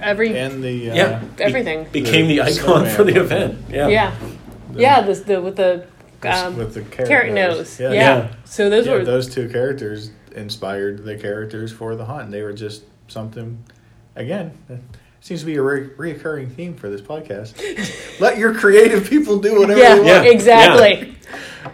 [0.00, 1.84] Every And the uh, yeah, everything.
[1.92, 3.58] Became the, The icon for the event.
[3.70, 4.16] Yeah, yeah.
[4.74, 5.86] Yeah, this the with the
[6.22, 7.80] with- um, with the carrot, carrot nose.
[7.80, 7.92] Yeah.
[7.92, 8.00] Yeah.
[8.00, 8.34] Yeah.
[8.44, 12.30] So those Yeah, were those two characters inspired the characters for the hunt.
[12.30, 13.64] They were just something.
[14.16, 14.80] Again, it
[15.20, 17.54] seems to be a re- reoccurring theme for this podcast.
[18.20, 20.26] Let your creative people do whatever yeah, they want.
[20.26, 21.14] exactly.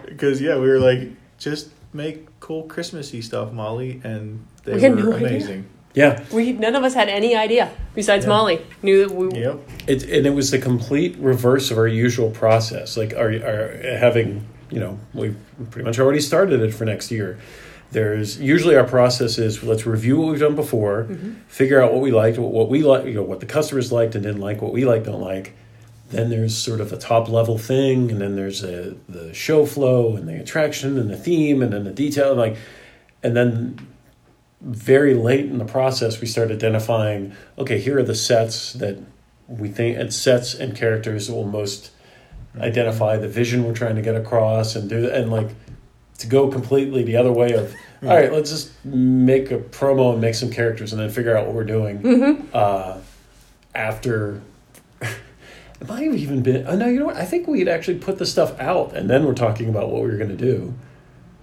[0.05, 4.95] Because yeah, we were like, just make cool Christmassy stuff, Molly, and they We were
[4.95, 5.63] no idea.
[5.97, 6.27] Amazing.
[6.29, 6.35] yeah.
[6.35, 8.29] We none of us had any idea besides Yeah.
[8.29, 9.39] Molly knew that we.
[9.39, 9.69] Yep.
[9.87, 12.97] It, and it was the complete reverse of our usual process.
[12.97, 15.37] Like, our, our having you know we've
[15.71, 17.39] pretty much already started it for next year.
[17.91, 21.33] There's usually our process is let's review what we've done before, mm-hmm.
[21.47, 24.13] figure out what we liked, what, what we like, you know, what the customers liked
[24.13, 25.53] and didn't like, what we like, don't like.
[26.09, 30.17] Then there's sort of a top level thing, and then there's a, the show flow
[30.17, 32.57] and the attraction and the theme and then the detail, and like,
[33.23, 33.77] and then
[34.61, 38.97] very late in the process we start identifying okay here are the sets that
[39.47, 41.91] we think and sets and characters that will most
[42.59, 45.13] identify the vision we're trying to get across and do that.
[45.13, 45.49] and like
[46.17, 50.21] to go completely the other way of all right let's just make a promo and
[50.21, 52.99] make some characters and then figure out what we're doing uh,
[53.75, 54.41] after
[55.01, 57.15] it might have even been oh no you know what?
[57.17, 60.01] I think we had actually put the stuff out and then we're talking about what
[60.01, 60.73] we were going to do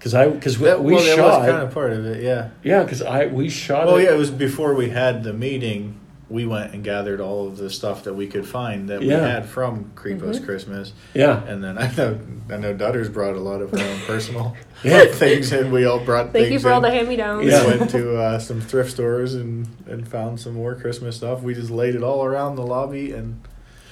[0.05, 2.23] because i because we, That, we well, that shot was kind of part of it.
[2.23, 2.51] Yeah.
[2.63, 6.01] yeah because i we shot Well, it yeah, it was before we had the meeting.
[6.31, 9.47] We went and gathered all of the stuff that we could find that we had
[9.47, 12.19] from Creepos Christmas, yeah and then I know
[12.51, 15.05] I know Dutters brought a lot of her own personal Yeah.
[15.11, 16.33] things, and we all brought.
[16.33, 17.45] Thank you things for all the hand me downs.
[17.47, 21.41] We went to uh, some thrift stores and, and found some more Christmas stuff.
[21.43, 23.41] We just laid it all around the lobby and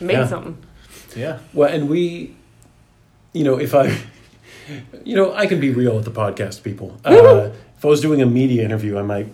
[0.00, 0.26] Made Yeah.
[0.26, 0.58] something.
[1.16, 1.38] yeah.
[1.54, 2.34] Well, and we,
[3.32, 3.96] you know, if I,
[5.04, 6.98] you know, I can be real with the podcast people.
[7.04, 9.28] Uh, if I was doing a media interview, I might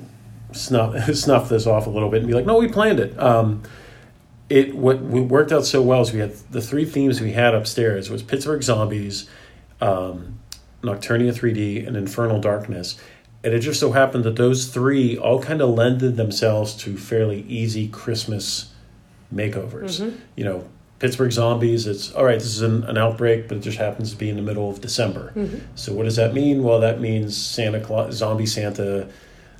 [0.52, 3.62] snuff snuff this off a little bit and be like, "No, we planned it." Um,
[4.48, 8.10] it what, worked out so well is we had the three themes we had upstairs
[8.10, 9.28] was Pittsburgh Zombies,
[9.80, 10.38] um,
[10.82, 12.98] Nocturnia 3D, and Infernal Darkness.
[13.44, 17.42] And it just so happened that those three all kind of lended themselves to fairly
[17.42, 18.72] easy Christmas
[19.32, 20.00] makeovers.
[20.34, 23.78] You know, Pittsburgh Zombies, it's all right, this is an, an outbreak, but it just
[23.78, 25.32] happens to be in the middle of December.
[25.76, 26.62] So, what does that mean?
[26.64, 29.08] Well, that means Santa Claus, Zombie Santa,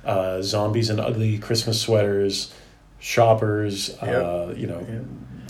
[0.03, 2.53] uh, zombies in ugly Christmas sweaters,
[2.99, 4.99] shoppers, uh, you know, Yeah.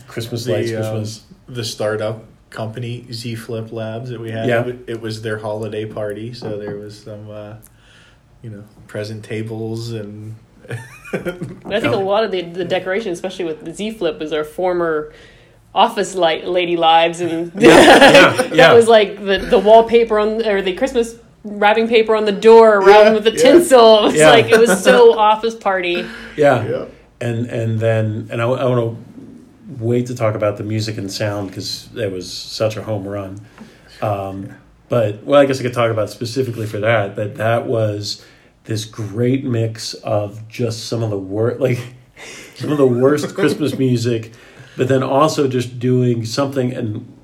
[0.07, 1.23] Christmas The, lights, um, Christmas.
[1.47, 4.47] the startup company Z Flip Labs that we had.
[4.47, 4.65] Yeah.
[4.67, 7.55] It, it was their holiday party, so there was some, uh,
[8.43, 10.35] you know, present tables and.
[11.11, 14.43] I think a lot of the, the decoration, especially with the Z Flip, is our
[14.43, 15.11] former
[15.73, 18.73] office light lady lives, and yeah, that yeah.
[18.73, 23.05] was like the, the wallpaper on or the Christmas wrapping paper on the door around
[23.07, 23.41] Yeah, with the yeah.
[23.41, 23.99] tinsel.
[23.99, 24.29] It was Yeah.
[24.31, 26.05] like it was so office party.
[26.35, 26.67] Yeah.
[26.67, 26.85] Yeah.
[27.21, 31.11] And and then and I, I want to wait to talk about the music and
[31.11, 33.39] sound because it was such a home run.
[34.01, 34.55] Um,
[34.87, 37.15] but well, I guess I could talk about specifically for that.
[37.15, 38.25] That that was
[38.63, 41.79] this great mix of just some of the worst, like
[42.55, 44.33] some of the worst Christmas music,
[44.79, 47.15] but then also just doing something and.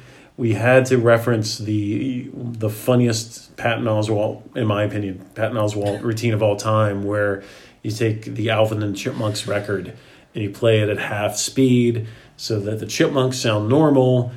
[0.38, 6.32] We had to reference the the funniest Patton Oswalt, in my opinion, Patton Oswalt routine
[6.32, 7.42] of all time, where
[7.82, 9.96] you take the Alvin and Chipmunks record
[10.34, 14.30] and you play it at half speed so that the chipmunks sound normal,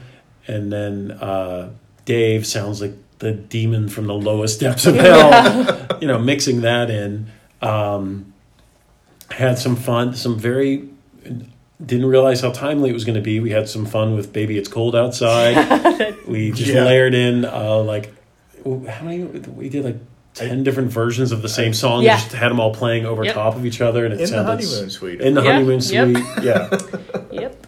[0.48, 1.70] and then uh,
[2.06, 5.88] Dave sounds like the demon from the lowest depths of hell.
[6.02, 7.28] you know, mixing that in.
[7.62, 8.34] Um,
[9.30, 10.90] had some fun, some very
[11.86, 13.40] didn't realize how timely it was going to be.
[13.40, 16.84] We had some fun with "Baby It's Cold Outside." we just Yeah.
[16.86, 18.14] layered in uh, like
[18.66, 19.24] how many?
[19.24, 19.98] We did like
[20.34, 22.04] ten different versions of the same song.
[22.04, 22.16] Yeah.
[22.18, 23.34] Just had them all playing over Yep.
[23.34, 25.22] top of each other, and it In the sounded honeymoon suite.
[25.22, 26.08] in the Yeah, honeymoon yep.
[26.16, 26.26] suite.
[26.44, 26.80] Yeah,
[27.32, 27.68] Yep.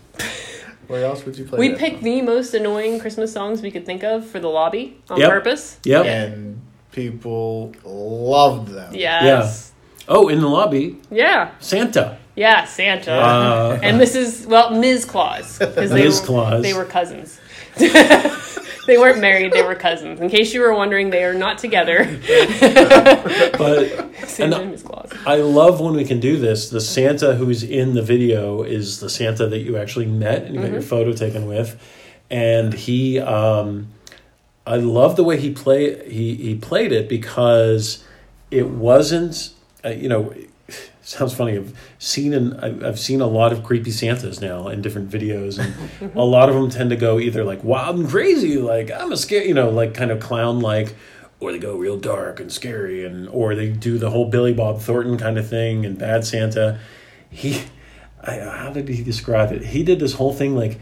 [0.88, 1.80] Where else would you play We that?
[1.80, 5.30] picked the most annoying Christmas songs we could think of for the lobby on Yep.
[5.30, 5.78] purpose.
[5.86, 6.06] yep.
[6.06, 8.94] And people loved them.
[8.94, 9.72] Yes.
[10.08, 10.16] Yeah.
[10.16, 11.52] Oh, in the lobby, Yeah.
[11.60, 12.18] Santa.
[12.36, 13.12] Yeah, Santa.
[13.12, 14.46] Uh, and Mrs.
[14.48, 15.06] Well, Ms.
[15.06, 16.62] Claus because they were, Claus.
[16.64, 17.40] they were cousins.
[17.76, 20.20] they weren't married; they were cousins.
[20.20, 22.06] In case you were wondering, they are not together.
[23.58, 24.84] but Santa And- and Ms.
[24.84, 25.12] Claus.
[25.26, 26.70] I love when we can do this.
[26.70, 30.62] The Santa who's in the video is the Santa that you actually met and you
[30.62, 31.80] got your photo taken with,
[32.30, 33.20] and he.
[33.20, 33.90] Um,
[34.66, 38.04] I love the way he play he he played it because
[38.50, 39.52] it wasn't
[39.86, 40.34] uh, you know.
[41.06, 41.58] Sounds funny.
[41.58, 45.60] I've seen an, I've I've seen a lot of creepy Santas now in different videos,
[45.60, 49.12] and a lot of them tend to go either like wild and crazy, like I'm
[49.12, 50.96] a scare, you know, like kind of clown like,
[51.42, 54.80] or they go real dark and scary, and or they do the whole Billy Bob
[54.80, 56.80] Thornton kind of thing and Bad Santa.
[57.30, 57.64] He,
[58.22, 59.62] I, how did he describe it?
[59.62, 60.80] He did this whole thing like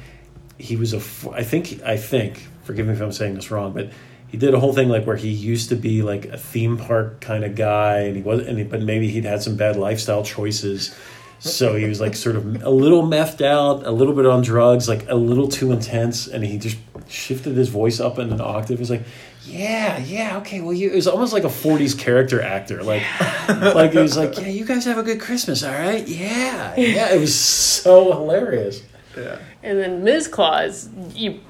[0.60, 1.02] he was a.
[1.34, 2.48] I think I think.
[2.64, 3.90] Forgive me if I'm saying this wrong, but
[4.32, 7.20] he did a whole thing like where he used to be like a theme park
[7.20, 10.24] kind of guy, and he was, and he, but maybe he'd had some bad lifestyle
[10.24, 10.98] choices.
[11.40, 14.88] So he was like sort of a little methed out, a little bit on drugs,
[14.88, 16.78] like a little too intense, and he just
[17.10, 18.78] shifted his voice up in an octave.
[18.78, 19.04] He was like,
[19.44, 23.04] "Yeah, yeah, okay." Well, you, it was almost like a '40s character actor, like,
[23.50, 26.08] like he was like, "Yeah, you guys have a good Christmas, all right?
[26.08, 28.82] Yeah, yeah." It was so hilarious.
[29.18, 29.40] Yeah.
[29.62, 30.28] And then Ms.
[30.30, 31.42] Claus, you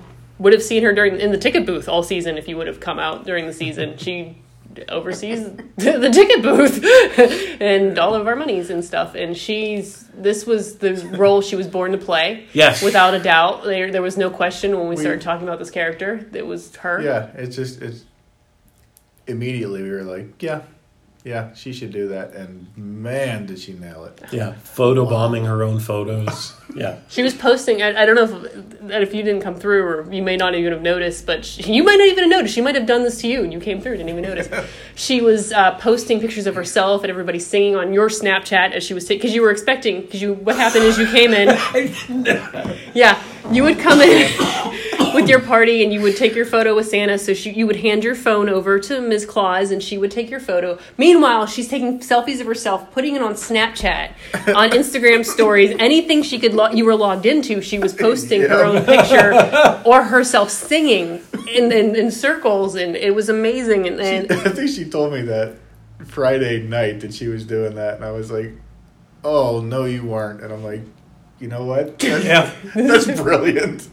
[0.41, 2.80] would have seen her during in the ticket booth all season if you would have
[2.80, 3.95] come out during the season.
[3.97, 4.38] She
[4.88, 6.82] oversees the ticket booth
[7.62, 9.15] and all of our monies and stuff.
[9.15, 12.47] And she's this was the role she was born to play.
[12.54, 12.82] Yes.
[12.82, 13.65] without a doubt.
[13.65, 16.25] There there was no question when we, We- started talking about this character.
[16.34, 17.01] It was her.
[17.01, 18.06] Yeah, it's just it's
[19.27, 20.62] immediately we were like, yeah,
[21.23, 24.19] yeah, she should do that, and man, did she nail it!
[24.31, 26.55] Yeah, photo bombing her own photos.
[26.75, 27.84] Yeah, She was posting.
[27.84, 30.71] I, I don't know if if you didn't come through, or you may not even
[30.71, 32.55] have noticed, but she, you might not even have noticed.
[32.55, 34.49] She might have done this to you, and you came through, didn't even notice.
[34.95, 38.93] she was uh, posting pictures of herself and everybody singing on your Snapchat as she
[38.93, 40.01] was because you were expecting.
[40.01, 41.49] Because you, what happened is you came in.
[42.95, 44.31] yeah, you would come in
[45.13, 47.17] with your party, and you would take your photo with Santa.
[47.17, 49.26] So she, you would hand your phone over to Ms.
[49.26, 50.78] Claus, and she would take your photo.
[50.97, 54.12] Meanwhile, she's taking selfies of herself, putting it on Snapchat,
[54.56, 56.54] on Instagram stories, anything she could.
[56.54, 61.71] Lo- you were logged into, she was posting her own picture or herself singing in,
[61.71, 63.88] in, in circles, and it was amazing.
[63.88, 65.56] And, and I think she told me that
[66.06, 68.54] Friday night that she was doing that, and I was like,
[69.24, 70.82] "Oh no, you weren't," and I'm like,
[71.41, 71.99] "You know what?
[71.99, 72.54] That's, yeah.
[72.75, 73.89] that's brilliant."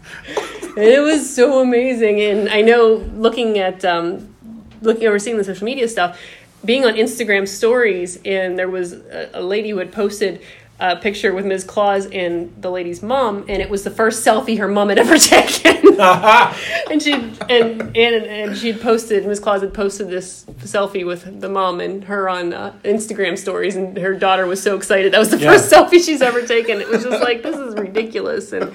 [0.76, 2.20] it was so amazing.
[2.20, 4.34] And I know looking at um,
[4.82, 6.20] looking over seeing the social media stuff,
[6.64, 10.40] being on Instagram stories, and there was a, a lady who had posted
[10.80, 11.64] a picture with Ms.
[11.64, 15.16] Claus and the lady's mom, and it was the first selfie her mom had ever
[15.18, 16.00] taken.
[16.00, 19.40] and she and and and she'd posted Ms.
[19.40, 23.96] Claus had posted this selfie with the mom and her on uh, Instagram stories, and
[23.96, 25.12] her daughter was so excited.
[25.12, 25.52] That was the Yeah.
[25.52, 26.80] first selfie she's ever taken.
[26.80, 28.72] It was just like this is ridiculous, and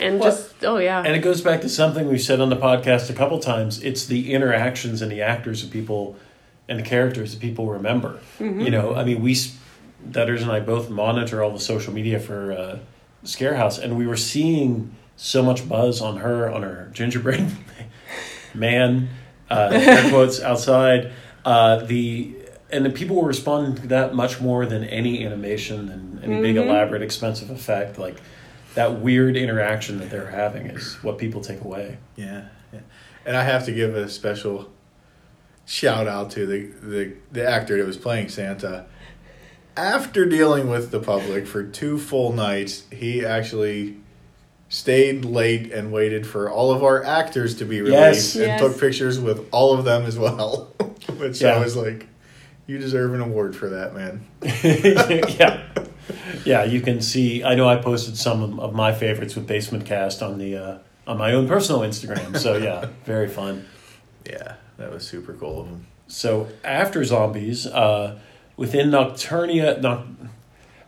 [0.00, 0.98] and Well, just oh yeah.
[1.04, 3.80] And it goes back to something we've said on the podcast a couple times.
[3.84, 6.16] It's the interactions and the actors that people
[6.68, 8.18] and the characters that people remember.
[8.40, 9.56] You know, I mean, we, s-
[10.08, 12.78] Dutters and I both monitor all the social media for uh,
[13.24, 17.50] Scarehouse, and we were seeing so much buzz on her, on her gingerbread
[18.54, 19.08] man,
[19.50, 21.12] uh, air quotes outside.
[21.44, 22.34] Uh, the
[22.72, 26.56] and the people were responding to that much more than any animation and any big
[26.56, 28.20] elaborate expensive effect like
[28.74, 32.80] that weird interaction that they're having is what people take away Yeah, yeah.
[33.26, 34.70] And I have to give a special
[35.66, 38.86] shout out to the, the the actor that was playing Santa.
[39.76, 43.96] After dealing with the public for two full nights, he actually
[44.68, 47.84] stayed late and waited for all of our actors to be Yes.
[47.84, 48.60] released and Yes.
[48.60, 50.72] took pictures with all of them as well.
[51.18, 51.54] Which Yeah.
[51.56, 52.06] I was like,
[52.66, 54.24] you deserve an award for that, man.
[55.38, 55.62] yeah,
[56.44, 56.64] yeah.
[56.64, 57.42] You can see.
[57.42, 60.78] I know I posted some of, of my favorites with Basement Cast on the uh,
[61.06, 62.36] on my own personal Instagram.
[62.38, 63.66] So yeah, very fun.
[64.24, 65.86] Yeah, that was super cool of them.
[66.06, 68.18] So after zombies, uh,
[68.60, 70.06] within Nocturnia, Noc-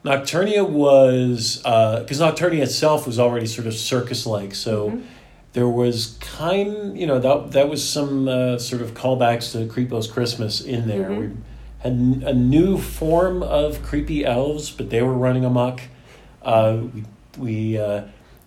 [0.04, 4.54] Nocturnia was because Nocturnia itself was already sort of circus-like.
[4.54, 5.00] So
[5.52, 10.06] there was kind, you know, that that was some uh, sort of callbacks to Creepo's
[10.10, 11.10] Christmas in there.
[11.10, 11.30] We
[11.78, 15.80] had n- a new form of creepy elves, but they were running amok.
[16.42, 17.04] Uh, we
[17.38, 18.02] we uh,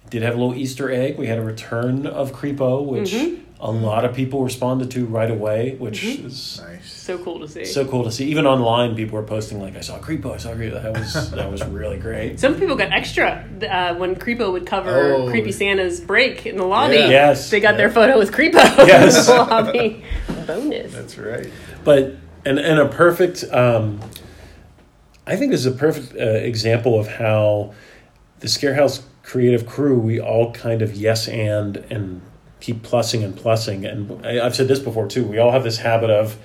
[0.09, 1.17] did have a little Easter egg.
[1.17, 3.13] We had a return of Creepo, which
[3.59, 6.91] a lot of people responded to right away, which is Nice.
[6.91, 7.65] So cool to see.
[7.65, 8.25] so cool to see.
[8.25, 11.49] Even online, people were posting like, "I saw Creepo, I saw Creepo." That was that
[11.51, 12.39] was really great.
[12.39, 15.29] Some people got extra uh, when Creepo would cover Oh.
[15.29, 16.95] Creepy Santa's break in the lobby.
[16.97, 17.09] Yeah.
[17.09, 17.49] Yes.
[17.49, 18.53] They got their photo with Creepo
[18.87, 19.27] Yes.
[19.29, 20.03] in the lobby.
[20.47, 20.93] Bonus.
[20.93, 21.49] That's right.
[21.83, 24.01] But and and a perfect, um,
[25.25, 27.73] I think, this is a perfect uh, example of how
[28.41, 32.21] the Scarehouse creative crew we all kind of yes and and
[32.65, 33.89] keep plussing and plussing.
[33.89, 35.23] And I, I've said this before too.
[35.23, 36.37] We all have this habit of,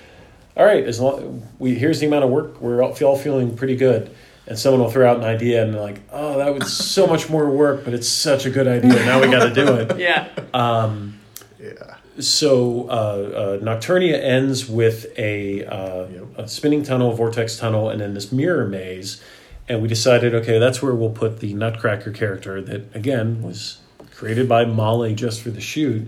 [0.56, 3.76] all right, as long we here's the amount of work we're all, all feeling pretty
[3.76, 4.14] good.
[4.46, 7.30] And someone will throw out an idea and they're like, "Oh, that was so much
[7.30, 8.94] more work, but it's such a good idea.
[9.06, 10.28] Now we got to do it." Yeah.
[10.52, 11.20] Um,
[11.60, 11.96] Yeah.
[12.18, 16.24] so uh, uh, Nocturnia ends with a, uh, Yep.
[16.38, 19.22] a spinning tunnel, vortex tunnel, and then this mirror maze.
[19.68, 23.78] And we decided, okay, that's where we'll put the Nutcracker character that, again, was
[24.20, 26.06] created by Molly just for the shoot.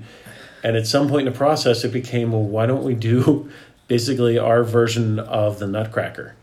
[0.63, 3.51] And at some point in the process, it became, well, why don't we do
[3.89, 6.37] basically our version of the Nutcracker?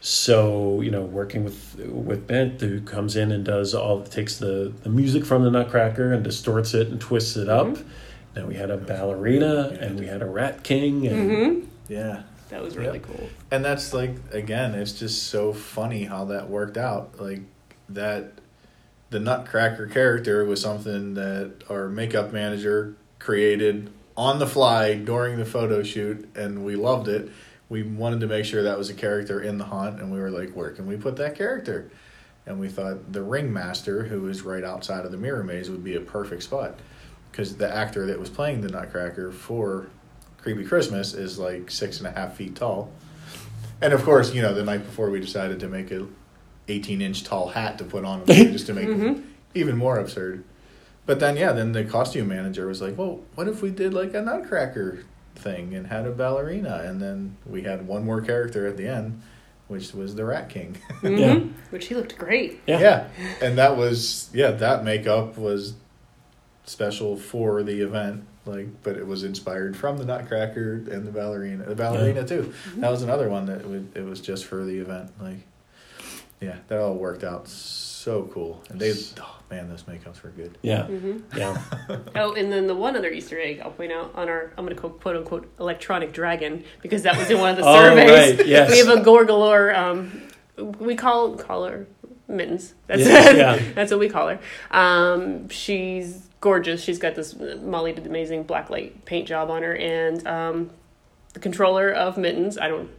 [0.00, 4.72] So you know, working with with Bent, who comes in and does all takes the
[4.84, 7.76] the music from the Nutcracker and distorts it and twists it up.
[8.34, 12.22] Then we had a ballerina and we had a Rat King and hmm Yeah.
[12.50, 13.28] That was really cool.
[13.50, 17.20] And that's like again, it's just so funny how that worked out.
[17.20, 17.40] Like
[17.88, 18.37] that
[19.10, 25.44] the Nutcracker character was something that our makeup manager created on the fly during the
[25.44, 27.30] photo shoot and we loved it.
[27.68, 30.30] We wanted to make sure that was a character in the haunt and we were
[30.30, 31.90] like, where can we put that character?
[32.44, 35.96] And we thought the ringmaster, who is right outside of the mirror maze, would be
[35.96, 36.78] a perfect spot.
[37.30, 39.88] Because the actor that was playing the Nutcracker for
[40.38, 42.90] Creepy Christmas is like six and a half feet tall.
[43.80, 46.06] And of course, you know, the night before we decided to make a
[46.68, 49.22] 18 inch tall hat to put on just to make it
[49.54, 50.44] even more absurd.
[51.06, 54.12] But then, yeah, then the costume manager was like, well, what if we did like
[54.14, 55.04] a Nutcracker
[55.34, 56.82] thing and had a ballerina?
[56.84, 59.22] And then we had one more character at the end,
[59.68, 60.74] which was the Rat King.
[61.00, 61.38] hmm Yeah.
[61.70, 62.60] Which he looked great.
[62.66, 62.78] yeah.
[62.80, 63.08] yeah.
[63.40, 65.74] And that was, yeah, that makeup was
[66.64, 68.24] special for the event.
[68.44, 71.64] Like, but it was inspired from the Nutcracker and the ballerina.
[71.64, 72.52] The ballerina too.
[72.76, 75.10] That was another one that would, it was just for the event.
[75.20, 75.40] Like,
[76.40, 78.62] yeah, that all worked out so cool.
[78.70, 80.56] And they, oh man, those makeups were good.
[80.62, 81.60] yeah, hmm yeah.
[82.16, 84.76] Oh, and then the one other Easter egg I'll point out on our I'm going
[84.76, 88.38] to quote unquote electronic dragon because that was in one of the Oh, surveys.
[88.38, 88.70] right, yes.
[88.70, 89.74] We have a Gorgalore.
[89.76, 90.22] Um,
[90.78, 91.86] we call call her
[92.28, 92.74] mittens.
[92.86, 93.72] That's Yeah, yeah.
[93.74, 94.38] that's what we call her.
[94.70, 96.82] Um, she's gorgeous.
[96.82, 100.70] She's got this Molly did amazing black light paint job on her, and um,
[101.34, 102.58] the controller of mittens.
[102.58, 102.90] I don't.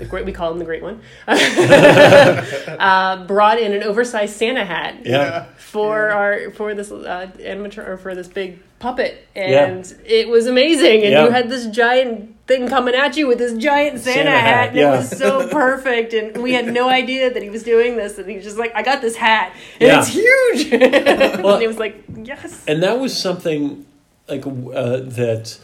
[0.00, 1.00] The great, we call him the great one.
[1.28, 5.44] uh, brought in an oversized Santa hat Yeah.
[5.58, 11.02] for our for this uh, animator or for this big puppet, and it was amazing.
[11.02, 11.24] And Yeah.
[11.24, 14.68] you had this giant thing coming at you with this giant Santa, Santa hat, hat,
[14.68, 14.94] and yeah.
[14.94, 16.14] it was so perfect.
[16.14, 18.74] And we had no idea that he was doing this, and he was just like,
[18.74, 19.98] "I got this hat, and Yeah.
[20.00, 20.70] it's huge."
[21.44, 23.84] Well- and he was like, "Yes." And that was something
[24.28, 25.58] like uh, that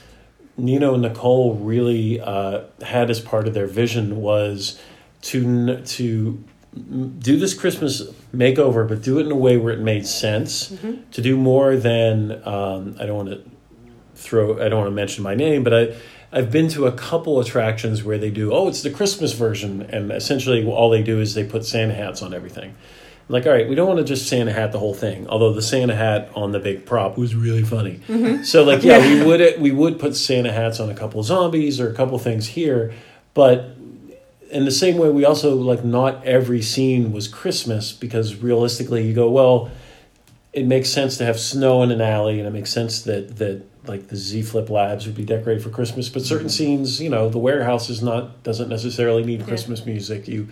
[0.56, 4.80] Nino and Nicole really uh, had as part of their vision was
[5.22, 6.44] to to
[7.18, 8.02] do this Christmas
[8.34, 10.68] makeover, but do it in a way where it made sense.
[11.12, 13.50] To do more than um, I don't want to
[14.14, 14.62] throw.
[14.64, 15.96] I don't want to mention my name, but I.
[16.32, 20.10] I've been to a couple attractions where they do, oh, it's the Christmas version, and
[20.10, 22.74] essentially all they do is they put Santa hats on everything.
[23.28, 25.26] Like, all right, we don't want to just Santa hat the whole thing.
[25.26, 28.00] Although the Santa hat on the big prop was really funny.
[28.06, 28.44] Mm-hmm.
[28.44, 31.80] So like, yeah, we would we would put Santa hats on a couple of zombies
[31.80, 32.94] or a couple things here,
[33.34, 33.76] but
[34.50, 39.14] in the same way, we also like not every scene was Christmas because realistically, you
[39.14, 39.70] go well.
[40.52, 43.75] It makes sense to have snow in an alley, and it makes sense that that
[43.88, 46.08] like the Z Flip Labs would be decorated for Christmas.
[46.08, 50.26] But certain scenes, you know, the warehouse is not doesn't necessarily need Christmas music.
[50.28, 50.48] You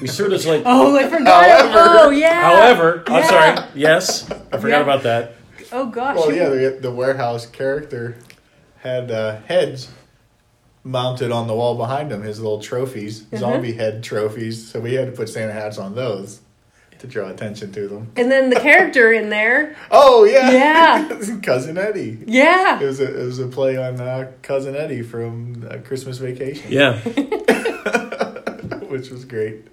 [0.00, 1.44] we sort of like Oh, I forgot.
[1.48, 2.40] However- oh, yeah.
[2.42, 3.68] However, I'm sorry.
[3.74, 4.80] Yes, I forgot Yeah.
[4.82, 5.34] about that.
[5.72, 6.16] Oh gosh.
[6.16, 8.16] Well, yeah, the, the warehouse character
[8.80, 9.88] had uh, heads
[10.84, 13.36] mounted on the wall behind him, his little trophies, Uh-huh.
[13.38, 14.70] zombie head trophies.
[14.70, 16.40] So we had to put Santa hats on those
[17.00, 18.10] to draw attention to them.
[18.16, 19.76] And then the character in there.
[19.90, 21.38] Oh yeah, Yeah.
[21.42, 22.18] cousin Eddie.
[22.26, 22.86] Yeah, It Yeah.
[22.86, 26.98] was a it was a play on uh, cousin Eddie from uh, Christmas Vacation, Yeah.
[28.88, 29.66] which was great.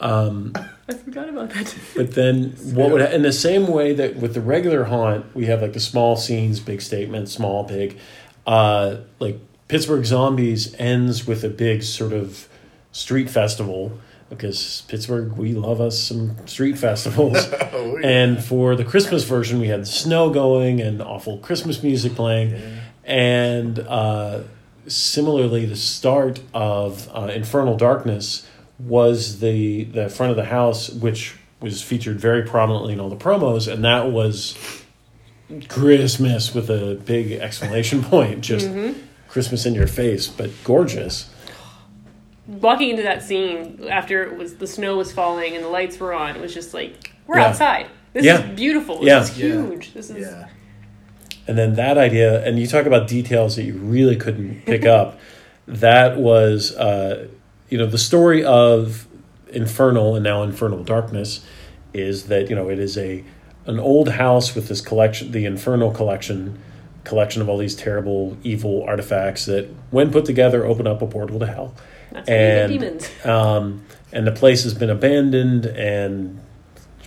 [0.00, 0.52] Um,
[0.88, 1.74] I forgot about that.
[1.94, 5.62] But then, what would in the same way that with the regular haunt, we have
[5.62, 7.98] like the small scenes, big statement, small, big.
[8.46, 9.38] Uh, like
[9.68, 12.48] Pittsburgh Zombies ends with a big sort of
[12.90, 13.96] street festival
[14.32, 17.36] because Pittsburgh, we love us some street festivals.
[17.74, 18.06] Oh, yeah.
[18.06, 22.60] And for the Christmas version, we had the snow going and awful Christmas music playing.
[23.04, 24.42] And uh,
[24.86, 28.46] similarly, the start of uh, Infernal Darkness
[28.78, 33.16] was the the front of the house, which was featured very prominently in all the
[33.16, 34.56] promos, and that was
[35.68, 38.68] Christmas with a big exclamation point, just
[39.28, 41.31] Christmas in your face, but gorgeous.
[42.46, 46.12] Walking into that scene after it was the snow was falling and the lights were
[46.12, 47.46] on, it was just like we're Yeah.
[47.48, 47.86] outside.
[48.12, 48.42] This Yeah.
[48.50, 48.98] is beautiful.
[48.98, 49.20] This Yeah.
[49.22, 49.46] is Yeah.
[49.46, 49.94] huge.
[49.94, 50.46] This is yeah,
[51.46, 55.18] And then that idea, and you talk about details that you really couldn't pick up.
[55.68, 57.28] That was, uh,
[57.68, 59.06] you know, the story of
[59.52, 61.40] Infernal and now Infernal Darkness
[61.94, 63.22] is that you know it is a
[63.66, 66.58] an old house with this collection, the Infernal collection,
[67.04, 71.38] collection of all these terrible, evil artifacts that, when put together, open up a portal
[71.38, 71.74] to hell.
[72.12, 73.10] That's how you get And demons.
[73.26, 73.82] um,
[74.12, 76.40] and the place has been abandoned and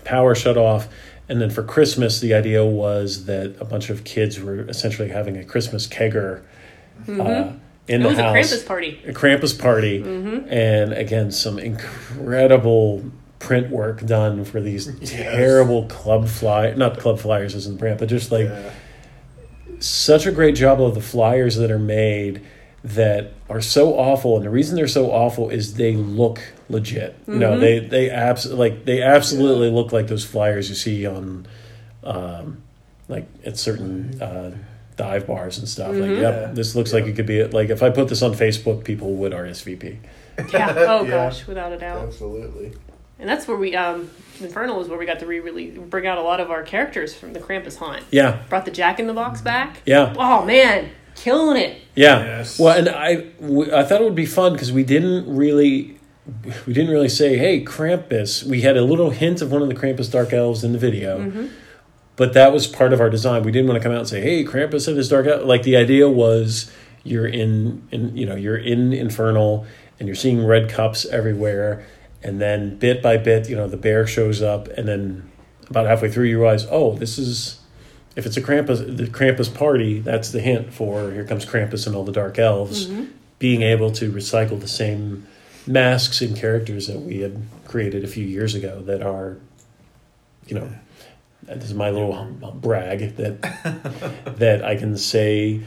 [0.03, 0.87] power shut off.
[1.27, 5.37] And then for Christmas, the idea was that a bunch of kids were essentially having
[5.37, 6.41] a Christmas kegger
[7.07, 7.57] uh, in Mm-hmm.
[7.87, 9.01] It the was a house, Krampus party.
[9.05, 10.51] a Krampus party, Mm-hmm.
[10.51, 13.03] and again some incredible
[13.39, 18.09] print work done for these terrible club fly, not club flyers isn't the brand, but
[18.09, 18.71] just like yeah.
[19.79, 22.41] such a great job of the flyers that are made
[22.85, 27.33] that are so awful and the reason they're so awful is they look legit you
[27.35, 31.47] know they they abs- like they absolutely look like those flyers you see on
[32.03, 32.61] um
[33.09, 34.51] like at certain uh
[34.97, 36.51] dive bars and stuff like Yeah.
[36.53, 39.31] this looks like it could be like if i put this on facebook people would
[39.31, 39.97] rsvp
[40.53, 40.73] Yeah.
[40.77, 41.09] Oh Yeah.
[41.09, 42.03] gosh, without a doubt.
[42.07, 42.73] Absolutely.
[43.17, 44.09] And that's where we um
[44.41, 47.31] Infernal is where we got to re-release bring out a lot of our characters from
[47.33, 48.03] the Krampus haunt.
[48.11, 49.81] yeah Brought the Jack in the Box back.
[49.85, 51.81] yeah Oh man, killing it.
[51.95, 52.19] Yeah.
[52.19, 52.59] Yes.
[52.59, 55.97] Well, and I, w- I thought it would be fun because we didn't really,
[56.65, 59.75] we didn't really say, "Hey, Krampus." We had a little hint of one of the
[59.75, 61.47] Krampus dark elves in the video, mm-hmm.
[62.15, 63.43] but that was part of our design.
[63.43, 65.63] We didn't want to come out and say, "Hey, Krampus and his dark elf." Like
[65.63, 66.71] the idea was,
[67.03, 69.65] you're in, in, you know, you're in Infernal,
[69.99, 71.85] and you're seeing red cups everywhere,
[72.23, 75.31] and then bit by bit, you know, the bear shows up, and then
[75.69, 77.59] about halfway through, you realize, oh, this is
[78.15, 81.95] if it's a Krampus, the Krampus party, that's the hint for here comes Krampus and
[81.95, 83.05] all the dark elves mm-hmm.
[83.39, 85.27] being able to recycle the same
[85.67, 89.37] masks and characters that we had created a few years ago that are,
[90.47, 90.69] you know,
[91.43, 93.41] this is my little brag that
[94.37, 95.61] that I can say.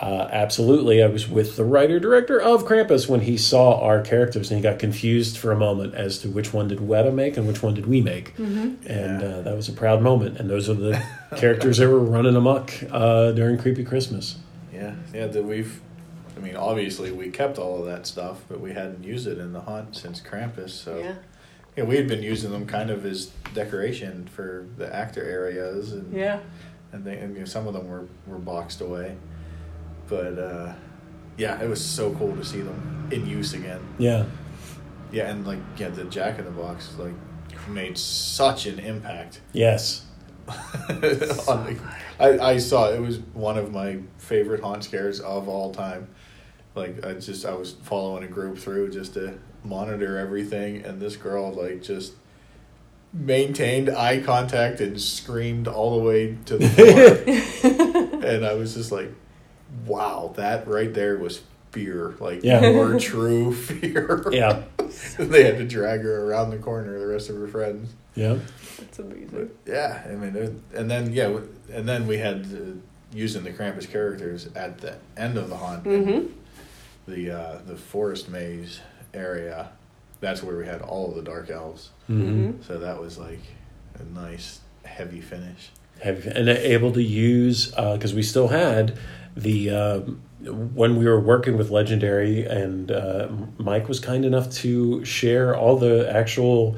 [0.00, 4.48] Uh, absolutely, I was with the writer director of Krampus when he saw our characters
[4.50, 7.48] and he got confused for a moment as to which one did Weta make and
[7.48, 10.38] which one did we make, and uh, that was a proud moment.
[10.38, 11.02] And those are the
[11.36, 14.36] characters that were running amok uh, during Creepy Christmas.
[14.72, 15.26] Yeah, yeah.
[15.26, 15.80] That we've.
[16.36, 19.52] I mean, obviously we kept all of that stuff, but we hadn't used it in
[19.52, 20.70] the hunt since Krampus.
[20.70, 21.14] So Yeah.
[21.76, 26.14] yeah, we had been using them kind of as decoration for the actor areas, and
[26.14, 26.38] Yeah.
[26.92, 29.16] and, they, and you know, some of them were were boxed away.
[30.08, 30.72] But uh,
[31.36, 33.80] yeah, it was so cool to see them in use again.
[33.98, 34.24] Yeah,
[35.12, 37.14] Yeah, and like yeah, the Jack in the Box like
[37.68, 39.40] made such an impact.
[39.52, 40.04] yes,
[40.48, 41.78] on the,
[42.18, 46.08] I, I saw it was one of my favorite haunt scares of all time.
[46.74, 51.16] Like I just I was following a group through just to monitor everything, and this
[51.16, 52.14] girl like just
[53.12, 56.68] maintained eye contact and screamed all the way to the
[58.10, 59.10] floor, and I was just like,
[59.86, 62.60] "Wow, that right there was fear, like Yeah.
[62.72, 64.62] more true fear." yeah,
[65.18, 67.92] they had to drag her around the corner, the rest of her friends.
[68.14, 68.38] yeah,
[68.78, 69.50] That's amazing.
[69.66, 71.38] Yeah, I mean, it, and then yeah,
[71.72, 72.72] and then we had uh,
[73.16, 76.26] using the Krampus characters at the end of the haunt, Mm-hmm.
[77.06, 78.80] the uh, the forest maze
[79.14, 79.70] area.
[80.20, 81.90] That's where we had all of the dark elves.
[82.08, 83.40] hmm So that was like
[84.00, 85.70] a nice heavy finish.
[86.02, 88.98] Have and able to use because we still had
[89.38, 90.20] the um,
[90.74, 93.28] when we were working with Legendary and uh,
[93.58, 96.76] Mike was kind enough to share all the actual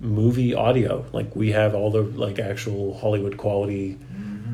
[0.00, 1.04] movie audio.
[1.12, 3.98] Like we have all the like actual Hollywood quality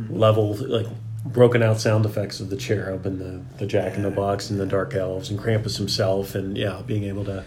[0.08, 0.86] level like
[1.24, 4.58] broken out sound effects of the cherub and the, the jack in the box and
[4.58, 7.44] the dark elves and Krampus himself and yeah, being able to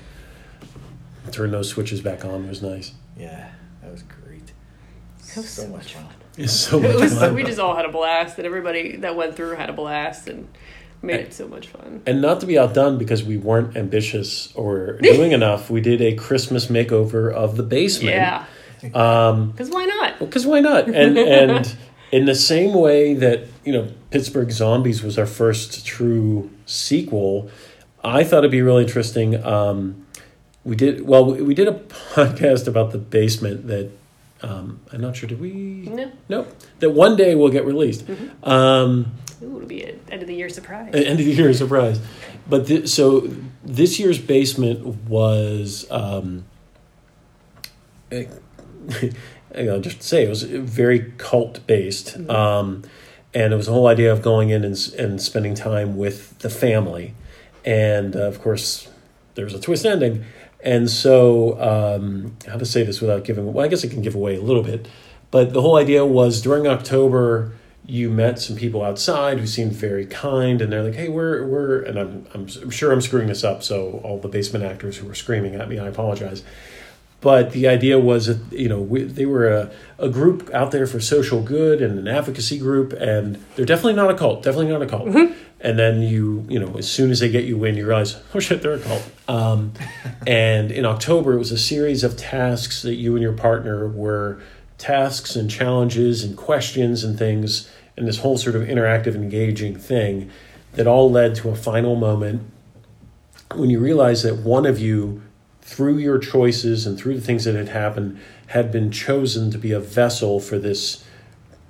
[1.32, 2.94] turn those switches back on was nice.
[3.18, 3.50] Yeah,
[3.82, 4.52] that was great.
[5.30, 6.08] That was so much fun.
[6.38, 7.36] It's so much It was, fun.
[7.36, 10.48] we just all had a blast, and everybody that went through had a blast, and
[11.02, 12.02] made it so much fun.
[12.06, 16.16] and not to be outdone because we weren't ambitious or doing enough, we did a
[16.16, 18.16] Christmas makeover of the basement.
[18.16, 18.46] Yeah,
[18.94, 20.20] Um, because why not?
[20.20, 20.88] because why not?
[20.88, 21.76] And and
[22.12, 27.50] in the same way that you know Pittsburgh Zombies was our first true sequel,
[28.04, 29.44] I thought it'd be really interesting.
[29.44, 30.06] Um,
[30.64, 31.26] we did well.
[31.26, 31.74] We we did a
[32.14, 33.92] podcast about the basement that
[34.44, 35.28] um, I'm not sure.
[35.28, 35.52] Did we?
[35.90, 36.54] No, Nope.
[36.80, 38.06] That one day will get released.
[38.44, 40.94] Um, Ooh, it'll be an end of the year surprise.
[40.94, 42.00] end of the year surprise.
[42.48, 43.30] But thi- so
[43.64, 46.44] this year's basement was, um,
[48.12, 48.26] eh,
[49.58, 52.84] I'll just say it was very cult based, um,
[53.34, 56.50] and it was the whole idea of going in and, and spending time with the
[56.50, 57.14] family,
[57.64, 58.90] and uh, of course
[59.36, 60.26] there's a twist ending,
[60.64, 64.16] and so um, how to say this without giving well I guess I can give
[64.16, 64.88] away a little bit,
[65.32, 67.54] but the whole idea was during October
[67.86, 71.82] you met some people outside who seemed very kind and they're like hey we're we're
[71.82, 75.16] and I'm, I'm sure I'm screwing this up so all the basement actors who were
[75.16, 76.44] screaming at me I apologize.
[77.20, 80.88] But the idea was that you know we, they were a, a group out there
[80.88, 84.82] for social good and an advocacy group and they're definitely not a cult definitely not
[84.82, 85.10] a cult
[85.64, 88.40] and then you you know as soon as they get you in you realize oh
[88.40, 89.10] shit they're a cult.
[89.28, 89.74] Um,
[90.28, 94.42] and in october it was a series of tasks that you and your partner were
[94.78, 100.30] tasks and challenges and questions and things and this whole sort of interactive engaging thing
[100.74, 102.44] that all led to a final moment
[103.56, 105.22] when you realize that one of you
[105.62, 109.72] through your choices and through the things that had happened had been chosen to be
[109.72, 111.04] a vessel for this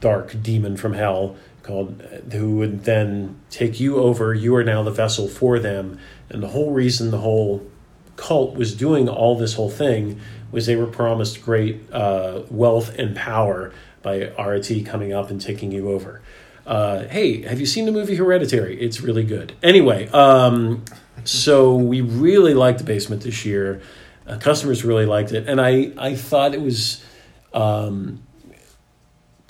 [0.01, 2.01] dark demon from hell called
[2.31, 5.97] who would then take you over you are now the vessel for them
[6.29, 7.65] and the whole reason the whole
[8.15, 10.19] cult was doing all this whole thing
[10.51, 15.71] was they were promised great uh, wealth and power by RT coming up and taking
[15.71, 16.21] you over.
[16.65, 18.79] Uh, hey, have you seen the movie Hereditary?
[18.79, 19.53] It's really good.
[19.63, 20.85] Anyway, um,
[21.23, 23.81] so we really liked the basement this year.
[24.27, 27.03] Uh, customers really liked it, and I I thought it was.
[27.53, 28.23] Um,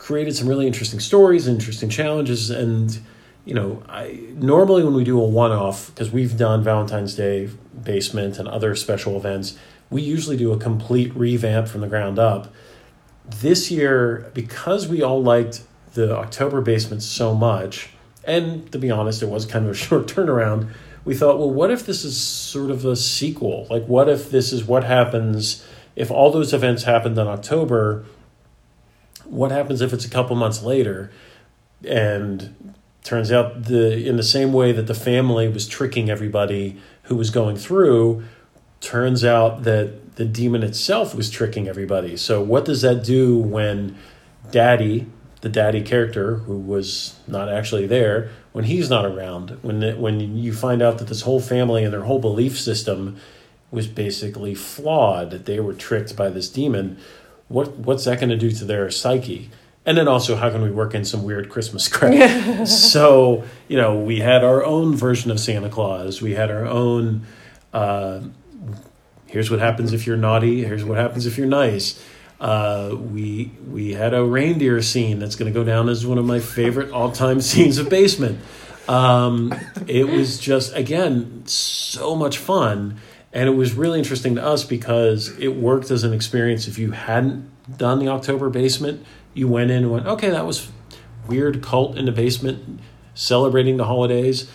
[0.04, 2.99] created some really interesting stories, interesting challenges, and
[3.45, 7.49] you know, I normally when we do a one-off because we've done Valentine's Day
[7.82, 9.58] basement and other special events,
[9.89, 12.54] we usually do a complete revamp from the ground up.
[13.26, 17.91] This year, because we all liked the October basement so much,
[18.26, 20.70] and to be honest, it was kind of a short turnaround.
[21.06, 23.68] We thought, well, what if this is sort of a sequel?
[23.70, 28.04] Like, what if this is what happens if all those events happened in October?
[29.34, 31.11] What happens if it's a couple months later?
[31.88, 32.73] And
[33.03, 37.29] turns out the in the same way that the family was tricking everybody who was
[37.29, 38.23] going through,
[38.79, 42.15] turns out that the demon itself was tricking everybody.
[42.15, 43.97] So what does that do when
[44.51, 45.07] Daddy,
[45.41, 50.38] the daddy character who was not actually there, when he's not around, when it, when
[50.38, 53.17] you find out that this whole family and their whole belief system
[53.71, 56.97] was basically flawed, that they were tricked by this demon,
[57.48, 59.50] what what's that going to do to their psyche?
[59.86, 62.68] And then also, how can we work in some weird Christmas crap?
[62.68, 66.22] so you know, we had our own version of Santa Claus.
[66.22, 67.26] We had our own.
[67.74, 68.22] Uh,
[69.28, 70.64] here's what happens if you're naughty.
[70.64, 72.02] Here's what happens if you're nice.
[72.39, 76.26] Uh, we we had a reindeer scene that's going to go down as one of
[76.26, 78.39] my favorite all time scenes of Basement.
[78.88, 79.54] Um,
[79.88, 83.00] it was just again so much fun,
[83.34, 86.67] and it was really interesting to us because it worked as an experience.
[86.67, 90.71] If you hadn't done the October Basement, you went in and went, okay, that was
[91.27, 92.79] weird cult in the basement
[93.15, 94.49] celebrating the holidays.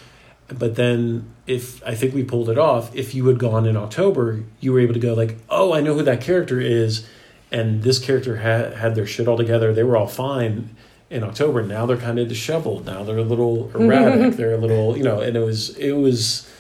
[0.49, 4.45] But then, if I think we pulled it off, if you had gone in October,
[4.61, 7.07] you were able to go like, oh, I know who that character is,
[7.53, 9.75] and this character had had their shit all together.
[9.75, 10.75] They were all fine
[11.11, 11.63] in October.
[11.63, 12.87] Now they're kind of disheveled.
[12.87, 14.37] Now they're a little erratic.
[14.37, 15.21] they're a little, you know.
[15.21, 16.51] And it was it was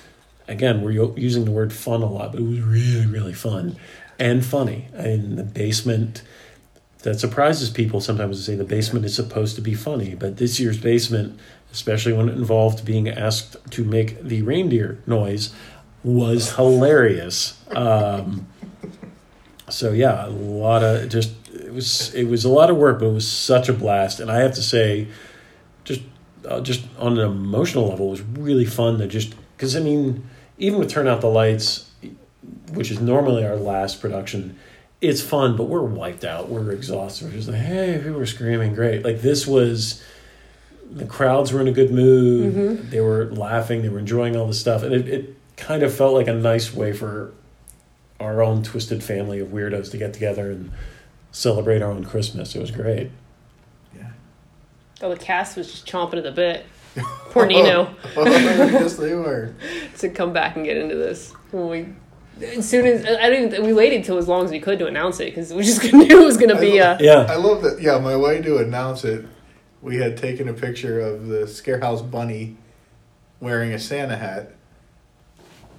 [0.48, 3.76] again we're using the word fun a lot, but it was really really fun
[4.18, 4.88] and funny.
[4.96, 6.22] In the basement,
[7.02, 10.58] that surprises people sometimes to say the basement is supposed to be funny, but this
[10.58, 11.38] year's basement,
[11.72, 15.54] especially when it involved being asked to make the reindeer noise,
[16.02, 17.62] was hilarious.
[17.70, 18.48] Um,
[19.68, 23.06] so yeah, a lot of just it was it was a lot of work, but
[23.06, 25.08] it was such a blast, and I have to say,
[25.84, 26.00] just
[26.46, 30.28] uh, just on an emotional level, it was really fun to just because I mean,
[30.58, 31.90] even with turn out the lights,
[32.72, 34.58] which is normally our last production,
[35.00, 37.28] it's fun, but we're wiped out, we're exhausted.
[37.28, 39.04] We're just like, hey, people were screaming, great.
[39.04, 40.02] Like this was,
[40.90, 42.54] the crowds were in a good mood.
[42.54, 42.90] Mm-hmm.
[42.90, 43.82] They were laughing.
[43.82, 46.74] They were enjoying all the stuff, and it, it kind of felt like a nice
[46.74, 47.32] way for
[48.20, 50.72] our own twisted family of weirdos to get together and
[51.30, 52.56] celebrate our own Christmas.
[52.56, 53.10] It was great.
[53.96, 54.10] Yeah.
[55.00, 56.66] Oh, the cast was just chomping at the bit.
[57.30, 59.54] Poor Nino oh, oh, yes, they were.
[59.98, 61.32] to come back and get into this.
[61.50, 64.78] When we, as soon as I didn't, we waited till as long as we could
[64.78, 66.96] to announce it because we just knew it was going to be a.
[67.00, 67.26] Yeah.
[67.28, 67.80] I love that.
[67.80, 69.26] Yeah, my way to announce it,
[69.82, 72.56] we had taken a picture of the Scarehouse bunny
[73.40, 74.52] wearing a Santa hat,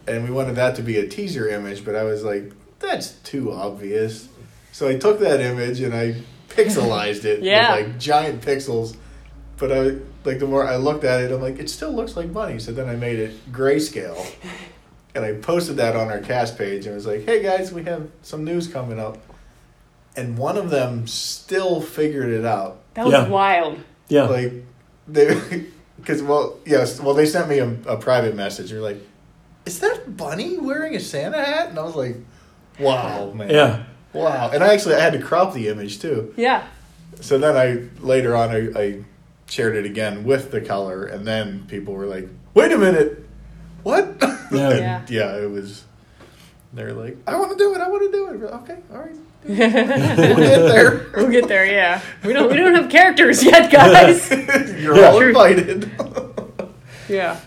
[0.07, 3.51] and we wanted that to be a teaser image, but I was like, that's too
[3.51, 4.29] obvious.
[4.71, 7.75] So I took that image and I pixelized it Yeah.
[7.75, 8.95] with like giant pixels.
[9.57, 9.95] But I
[10.29, 12.59] like the more I looked at it, I'm like, it still looks like bunny.
[12.59, 14.25] So then I made it grayscale.
[15.15, 18.09] And I posted that on our cast page and was like, hey guys, we have
[18.21, 19.17] some news coming up.
[20.15, 22.77] And one of them still figured it out.
[22.93, 23.27] That was Yeah.
[23.27, 23.79] wild.
[24.07, 24.23] Yeah.
[24.25, 24.53] Like,
[25.07, 25.65] they,
[25.99, 28.69] because, well, yes, well, they sent me a, a private message.
[28.69, 28.99] They're like,
[29.65, 31.69] is that Bunny wearing a Santa hat?
[31.69, 32.15] And I was like,
[32.79, 33.49] wow, man.
[33.49, 33.83] yeah.
[34.13, 34.51] Wow.
[34.53, 36.35] And I actually, I had to crop the image too.
[36.37, 36.67] Yeah.
[37.19, 39.03] So then I, later on, I, I
[39.49, 41.05] shared it again with the color.
[41.05, 43.25] And then people were like, wait a minute.
[43.83, 44.15] What?
[44.51, 44.69] Yeah.
[44.71, 45.35] And, Yeah.
[45.35, 45.83] yeah, it was,
[46.73, 47.81] they're like, I want to do it.
[47.81, 48.51] I want to do it.
[48.51, 48.77] Okay.
[48.91, 49.15] All right.
[49.45, 49.57] we'll
[50.37, 51.05] get there.
[51.15, 51.65] We'll get there.
[51.67, 52.01] Yeah.
[52.25, 52.49] We don't.
[52.49, 54.29] We don't have characters yet, guys.
[54.81, 55.09] You're Yeah.
[55.11, 55.89] all invited.
[57.07, 57.39] yeah.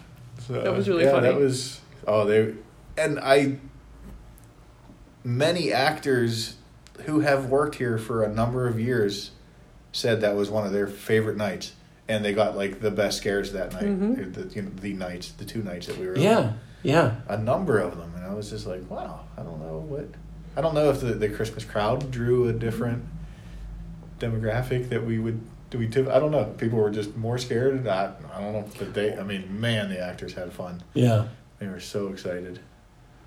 [0.47, 1.27] So, That was really yeah, funny.
[1.29, 2.55] That was oh they
[2.97, 3.57] and I
[5.25, 6.57] many actors
[7.05, 9.33] who have worked here for a number of years
[9.93, 11.73] said that was one of their favorite nights
[12.09, 14.35] and they got like the best scares that night Mhm.
[14.35, 16.53] the, you know, the nights the two nights that we were Yeah.
[16.83, 17.17] Yeah.
[17.29, 20.07] a number of them and I was just like wow I don't know what
[20.57, 23.05] I don't know if the, the Christmas crowd drew a different
[24.19, 25.41] demographic that we would
[25.71, 28.65] do we tip, I don't know people were just more scared I, I don't know
[28.79, 31.27] but they I mean man the actors had fun Yeah.
[31.59, 32.59] they were so excited.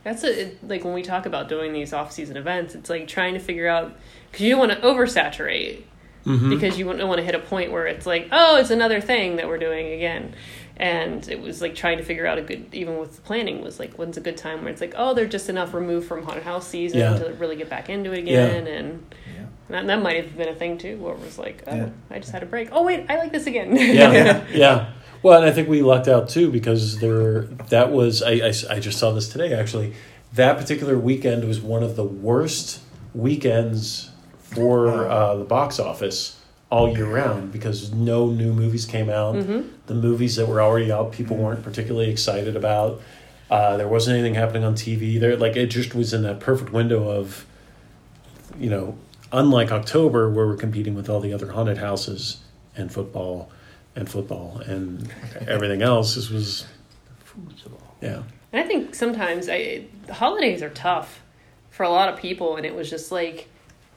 [0.04, 3.34] That's a, it, like when we talk about doing these off-season events, it's like trying
[3.34, 3.96] to figure out
[4.30, 5.82] because you don't want to oversaturate
[6.26, 6.50] Mhm.
[6.50, 9.36] because you don't want to hit a point where it's like, oh, it's another thing
[9.36, 10.34] that we're doing again.
[10.78, 13.80] And it was like trying to figure out a good, even with the planning, was
[13.80, 16.44] like, when's a good time where it's like, oh, they're just enough removed from haunted
[16.44, 17.18] house season Yeah.
[17.18, 18.68] to really get back into it again.
[18.68, 19.06] And
[19.38, 19.46] Yeah.
[19.70, 21.90] that, that might have been a thing too, where it was like, oh, Yeah.
[22.12, 22.70] I just had a break.
[22.74, 23.76] Oh, wait, I like this again.
[23.76, 24.90] yeah, yeah.
[25.24, 28.80] Well, and I think we lucked out too because there that was I, I, I
[28.80, 29.94] just saw this today actually.
[30.34, 32.82] That particular weekend was one of the worst
[33.14, 34.10] weekends
[34.56, 36.39] for uh, the box office
[36.72, 39.36] all year round because no new movies came out.
[39.36, 39.70] Mhm.
[39.88, 43.01] The movies that were already out, people weren't particularly excited about.
[43.51, 45.20] Uh, there wasn't anything happening on TV.
[45.20, 47.45] There, like it just was in that perfect window of,
[48.60, 48.97] you know,
[49.32, 52.38] unlike October where we're competing with all the other haunted houses
[52.76, 53.51] and football
[53.95, 55.08] and football and
[55.47, 56.16] everything else.
[56.16, 56.66] This was,
[58.01, 61.22] yeah, And I think sometimes I, holidays are tough
[61.70, 63.47] for a lot of people, and it was just like,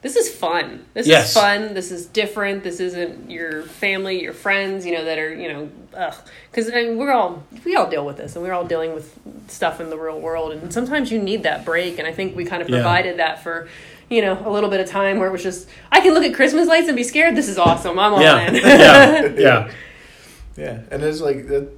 [0.01, 0.85] this is fun.
[0.93, 1.29] This Yes.
[1.29, 1.73] is fun.
[1.73, 2.63] This is different.
[2.63, 6.13] This isn't your family, your friends, you know, that are, you know, ugh.
[6.51, 9.17] Because I mean, we're all, we all deal with this, and we're all dealing with
[9.47, 12.45] stuff in the real world, and sometimes you need that break, and I think we
[12.45, 12.77] kind of Yeah.
[12.77, 13.67] provided that for,
[14.09, 16.33] you know, a little bit of time where it was just, I can look at
[16.33, 17.35] Christmas lights and be scared.
[17.35, 17.99] This is awesome.
[17.99, 18.55] I'm all yeah, in.
[18.65, 19.71] yeah, yeah,
[20.57, 21.69] Yeah, and it's like that.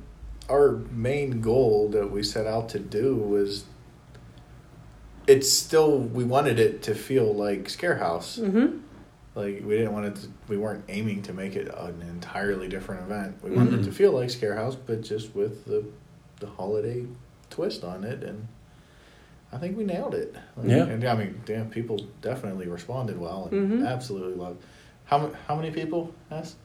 [0.50, 3.64] Our main goal that we set out to do was.
[5.28, 8.38] It's still we wanted it to feel like Scarehouse.
[8.40, 8.80] hmm
[9.36, 10.16] Like we didn't want it.
[10.16, 13.36] To, we weren't aiming to make it an entirely different event.
[13.44, 15.86] We wanted it to feel like Scarehouse, but just with the
[16.40, 17.06] the holiday
[17.50, 18.48] twist on it, and
[19.54, 20.36] I think we nailed it.
[20.58, 20.86] Like, Yeah.
[20.86, 23.88] and I mean, damn, people definitely responded well and Mhm.
[23.88, 24.62] absolutely loved.
[25.06, 26.58] How how many people asked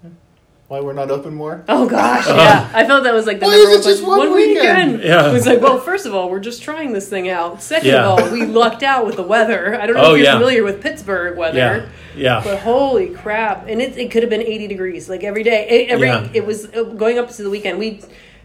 [0.68, 1.64] why we're not open more?
[1.68, 2.68] Oh gosh, yeah.
[2.74, 4.28] I felt that was like the Why number is it one just question.
[4.30, 5.02] one weekend?
[5.02, 5.28] Yeah.
[5.28, 7.62] It was like, well, first of all, we're just trying this thing out.
[7.62, 8.06] Second Yeah.
[8.08, 9.80] of all, we lucked out with the weather.
[9.80, 10.32] I don't know Oh, if you're yeah.
[10.38, 11.58] familiar with Pittsburgh weather.
[11.58, 11.86] yeah,
[12.16, 12.40] yeah.
[12.42, 13.68] But holy crap!
[13.68, 15.68] And it, it could have been eighty degrees like every day.
[15.68, 16.28] It, every Yeah.
[16.34, 17.78] it was uh, going up to the weekend.
[17.78, 18.00] We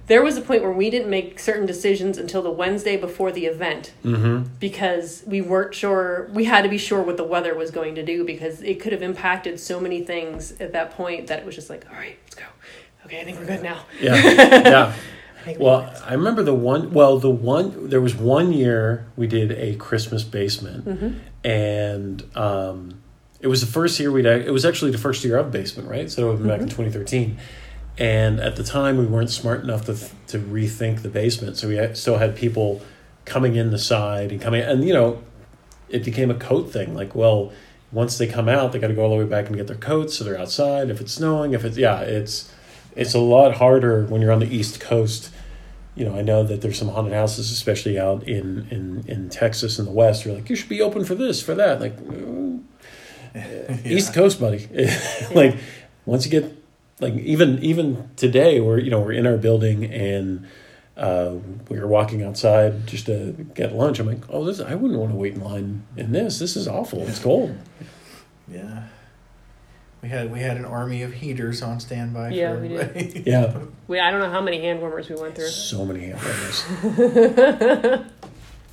[0.07, 3.45] there was a point where we didn't make certain decisions until the Wednesday before the
[3.45, 4.49] event Mm-hmm.
[4.59, 6.29] because we weren't sure.
[6.33, 8.91] We had to be sure what the weather was going to do because it could
[8.91, 12.17] have impacted so many things at that point that it was just like, all right,
[12.25, 12.45] let's go.
[13.05, 13.85] Okay, I think we're good now.
[13.99, 14.93] Yeah, yeah.
[15.45, 16.91] I Well, I remember the one.
[16.91, 23.01] Well, the one there was one year we did a Christmas basement, and um,
[23.39, 24.25] it was the first year we'd.
[24.25, 26.11] It was actually the first year of basement, right?
[26.11, 27.37] So it was back in 2013,
[27.97, 29.95] and at the time we weren't smart enough to
[30.27, 32.81] to rethink the basement, so we still had people
[33.25, 35.21] coming in the side and coming, and you know,
[35.89, 36.95] it became a coat thing.
[36.95, 37.51] Like, well,
[37.91, 39.75] once they come out, they got to go all the way back and get their
[39.75, 40.89] coats, so they're outside.
[40.89, 42.51] If it's snowing, if it's yeah, it's
[42.95, 45.31] it's a lot harder when you're on the East Coast.
[45.93, 49.77] You know, I know that there's some haunted houses, especially out in in in Texas
[49.77, 50.25] and the West.
[50.25, 51.81] You're like, you should be open for this, for that.
[51.81, 52.63] Like, mm,
[53.85, 54.67] East Coast, buddy.
[55.35, 55.57] like,
[56.05, 56.60] once you get
[57.01, 60.47] like even even today, we're you know we're in our building and
[60.95, 61.35] uh,
[61.69, 63.99] we were walking outside just to get lunch.
[63.99, 66.39] I'm like, oh, this I wouldn't want to wait in line in this.
[66.39, 67.01] This is awful.
[67.07, 67.57] It's cold.
[68.47, 68.83] Yeah.
[70.03, 72.29] We had we had an army of heaters on standby.
[72.31, 72.79] Yeah, for we did.
[72.79, 73.23] everybody.
[73.25, 75.47] Yeah, We I don't know how many hand warmers we went through.
[75.47, 78.01] so many hand warmers.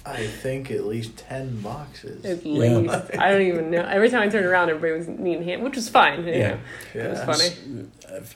[0.08, 2.24] I think at least ten boxes.
[2.24, 2.76] At Yeah.
[2.78, 3.82] least I don't even know.
[3.82, 6.26] Every time I turned around, everybody was needing hand, which was fine.
[6.26, 6.56] you Yeah.
[6.94, 7.86] it was funny.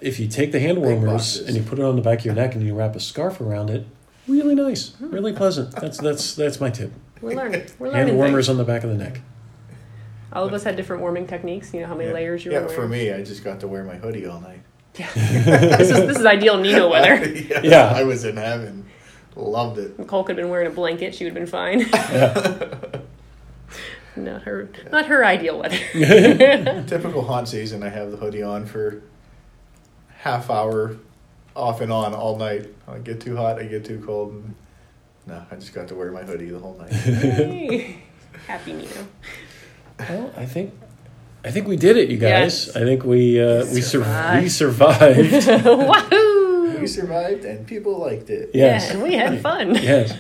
[0.01, 2.35] If you take the hand warmers and you put it on the back of your
[2.35, 3.87] neck and you wrap a scarf around it,
[4.29, 5.11] really nice, hmm.
[5.11, 5.75] really pleasant.
[5.77, 6.93] That's that's that's my tip.
[7.21, 7.63] We're learning.
[7.79, 8.07] We're learning.
[8.09, 8.51] Hand warmers things.
[8.51, 9.21] on the back of the neck.
[10.33, 11.73] All of us had different warming techniques.
[11.75, 12.15] You know how many Yeah.
[12.15, 14.61] layers you Yeah, were for me, I just got to wear my hoodie all night.
[14.95, 17.25] this is this is ideal Nino weather.
[17.51, 17.93] yeah, Yeah.
[17.95, 18.87] I was in heaven.
[19.35, 19.99] Loved it.
[19.99, 21.15] Nicole could have been wearing a blanket.
[21.15, 21.81] She would have been fine.
[21.81, 22.75] Yeah.
[24.17, 24.69] not her.
[24.91, 25.79] Not her ideal weather.
[26.87, 27.83] Typical haunt season.
[27.83, 29.03] I have the hoodie on for
[30.19, 30.97] half hour,
[31.57, 32.69] off and on all night.
[32.87, 34.33] I get too hot, I get too cold.
[34.33, 34.55] And,
[35.27, 36.93] no, I just got to wear my hoodie the whole night.
[36.93, 38.03] Hey.
[38.47, 39.07] Happy Nino.
[39.99, 40.75] Well, I think
[41.45, 42.67] I think we did it, you guys.
[42.67, 42.77] Yes.
[42.77, 44.43] I think we uh, we sur- Survived.
[44.43, 46.13] we survived.
[46.83, 46.87] Wahoo!
[46.87, 48.51] we survived, and people liked it.
[48.55, 48.87] yes.
[48.87, 49.75] Yeah, and we had fun.
[49.75, 50.13] yes.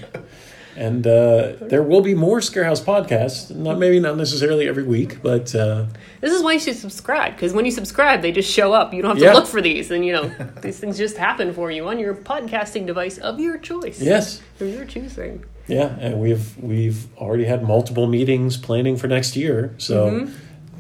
[0.74, 3.54] And uh, there will be more Scarehouse podcasts.
[3.54, 5.84] Not maybe not necessarily every week, but uh,
[6.22, 8.94] This is why you should subscribe because when you subscribe, they just show up.
[8.94, 9.34] You don't have to Yeah.
[9.34, 10.30] look for these, and you know
[10.62, 14.00] these things just happen for you on your podcasting device of your choice.
[14.00, 15.44] yes, of your choosing.
[15.68, 15.94] yeah.
[16.00, 20.32] And we've we've already had multiple meetings planning for next year, so Mhm.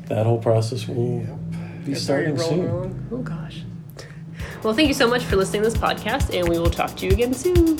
[0.08, 1.26] that whole process will
[1.84, 2.66] be It's starting soon.
[2.66, 3.08] along.
[3.12, 3.58] Oh gosh.
[4.62, 7.06] Well, thank you so much for listening to this podcast, and we will talk to
[7.06, 7.78] you again soon.